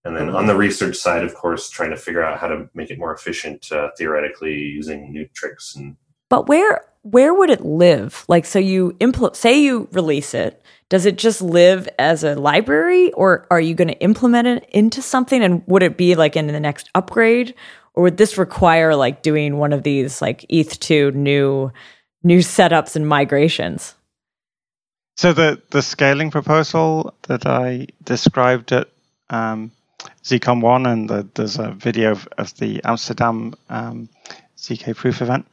[0.04, 2.90] And then on the research side, of course, trying to figure out how to make
[2.90, 5.96] it more efficient uh, theoretically using new tricks and.
[6.30, 8.26] But where where would it live?
[8.28, 10.64] Like, so you impl- say you release it.
[10.90, 15.02] Does it just live as a library, or are you going to implement it into
[15.02, 15.42] something?
[15.42, 17.56] And would it be like in the next upgrade,
[17.94, 21.72] or would this require like doing one of these like ETH2 new
[22.24, 23.96] new setups and migrations?
[25.16, 28.88] So the the scaling proposal that I described at
[29.30, 29.72] um,
[30.24, 34.10] ZCon one, and the, there's a video of, of the Amsterdam um,
[34.58, 35.46] zk proof event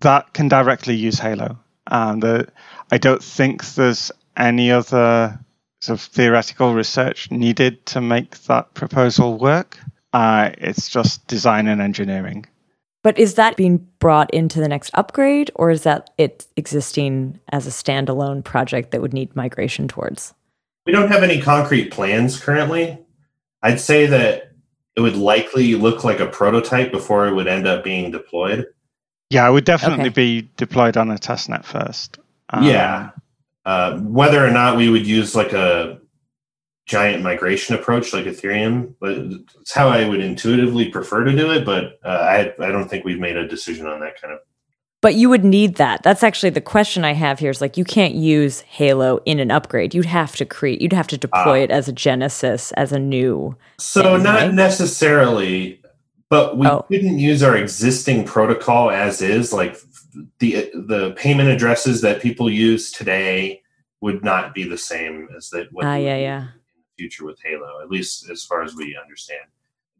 [0.00, 1.58] that can directly use Halo.
[1.86, 2.48] And the,
[2.90, 5.38] I don't think there's any other
[5.80, 9.78] sort of theoretical research needed to make that proposal work.
[10.12, 12.46] Uh, it's just design and engineering.
[13.04, 17.66] But is that being brought into the next upgrade, or is that it existing as
[17.66, 20.32] a standalone project that would need migration towards?
[20.86, 22.98] We don't have any concrete plans currently.
[23.62, 24.52] I'd say that
[24.96, 28.66] it would likely look like a prototype before it would end up being deployed.
[29.28, 30.40] Yeah, it would definitely Okay.
[30.42, 32.18] be deployed on a testnet first.
[32.50, 33.10] Um, yeah.
[33.66, 35.98] Uh, whether or not we would use like a
[36.86, 39.12] giant migration approach like Ethereum, but
[39.60, 41.64] it's how I would intuitively prefer to do it.
[41.64, 44.40] But uh, I I don't think we've made a decision on that kind of.
[45.00, 46.02] But you would need that.
[46.02, 49.50] That's actually the question I have here is like you can't use Halo in an
[49.50, 49.94] upgrade.
[49.94, 51.64] You'd have to create, you'd have to deploy Ah.
[51.64, 53.54] it as a Genesis, as a new.
[53.78, 54.54] So Thing, not right?
[54.54, 55.82] necessarily,
[56.30, 56.86] but we Oh.
[56.88, 59.52] couldn't use our existing protocol as is.
[59.52, 59.76] Like
[60.38, 63.60] the the payment addresses that people use today
[64.00, 65.66] would not be the same as that.
[65.82, 66.46] Ah, we yeah, yeah.
[66.96, 69.44] Use in the future with Halo, at least as far as we understand.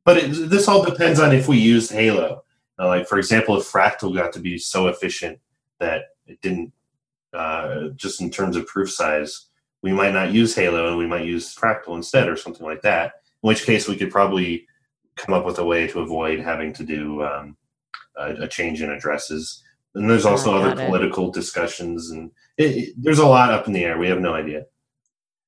[0.05, 2.45] But it, this all depends on if we use Halo.
[2.79, 5.39] Now, like for example, if Fractal got to be so efficient
[5.81, 6.73] that it didn't,
[7.33, 9.47] uh, just in terms of proof size,
[9.83, 13.07] we might not use Halo and we might use Fractal instead or something like that.
[13.43, 14.67] In which case, we could probably
[15.17, 17.57] come up with a way to avoid having to do um,
[18.17, 19.63] a, a change in addresses.
[19.95, 20.87] And there's also Ah, other got it.
[20.89, 23.97] political discussions, and it, it- there's a lot up in the air.
[23.99, 24.65] We have no idea.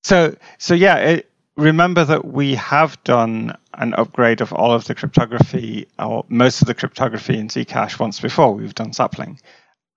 [0.04, 4.94] So, so yeah, it, remember that we have done an upgrade of all of the
[4.94, 8.52] cryptography, or most of the cryptography in Zcash once before.
[8.52, 9.40] We've done sapling,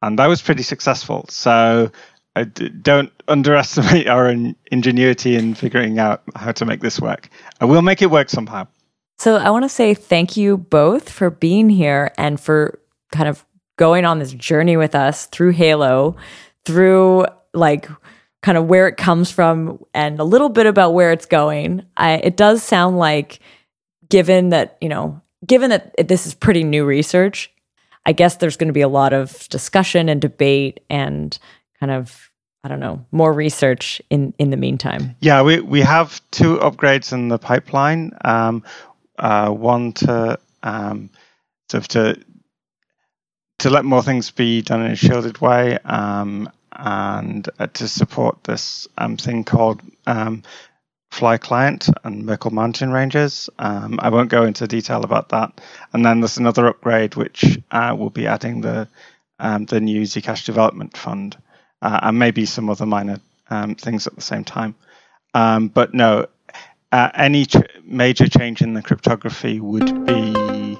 [0.01, 1.25] and that was pretty successful.
[1.29, 1.91] So,
[2.35, 7.29] I d- don't underestimate our in- ingenuity in figuring out how to make this work.
[7.61, 8.67] We'll make it work somehow.
[9.19, 12.79] So I want to say thank you both for being here and for
[13.11, 13.45] kind of
[13.77, 16.15] going on this journey with us through Halo,
[16.63, 17.89] through like
[18.41, 21.85] kind of where it comes from and a little bit about where it's going.
[21.97, 23.39] I, it does sound like,
[24.07, 27.51] given that, you know, given that this is pretty new research,
[28.05, 31.37] I guess there's going to be a lot of discussion and debate and
[31.79, 32.31] kind of,
[32.63, 35.15] I don't know, more research in, in the meantime.
[35.19, 38.13] Yeah, we, we have two upgrades in the pipeline.
[38.25, 38.63] Um,
[39.17, 41.09] uh, one to um,
[41.69, 42.23] sort of to
[43.59, 46.49] to let more things be done in a shielded way, um,
[46.79, 50.43] and uh, to support this um, thing called um,
[51.11, 53.49] Fly Client and Merkle Mountain Ranges.
[53.59, 55.59] Um, I won't go into detail about that.
[55.91, 58.87] And then there's another upgrade which uh, will be adding the
[59.39, 61.37] um, the new Zcash Development Fund
[61.81, 63.19] uh, and maybe some other minor
[63.49, 64.75] um, things at the same time.
[65.33, 66.27] Um, but no,
[66.91, 70.77] uh, any ch- major change in the cryptography would be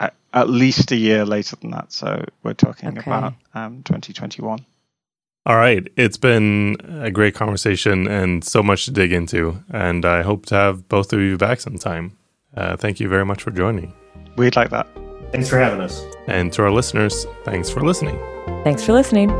[0.00, 1.92] at, at least a year later than that.
[1.92, 3.10] So we're talking Okay.
[3.10, 4.64] about um, 2021.
[5.48, 5.88] All right.
[5.96, 9.64] It's been a great conversation and so much to dig into.
[9.70, 12.18] And I hope to have both of you back sometime.
[12.54, 13.94] Uh, thank you very much for joining.
[14.36, 14.86] We'd like that.
[15.32, 16.04] Thanks for having us.
[16.26, 18.18] And to our listeners, thanks for listening.
[18.62, 19.30] Thanks for listening.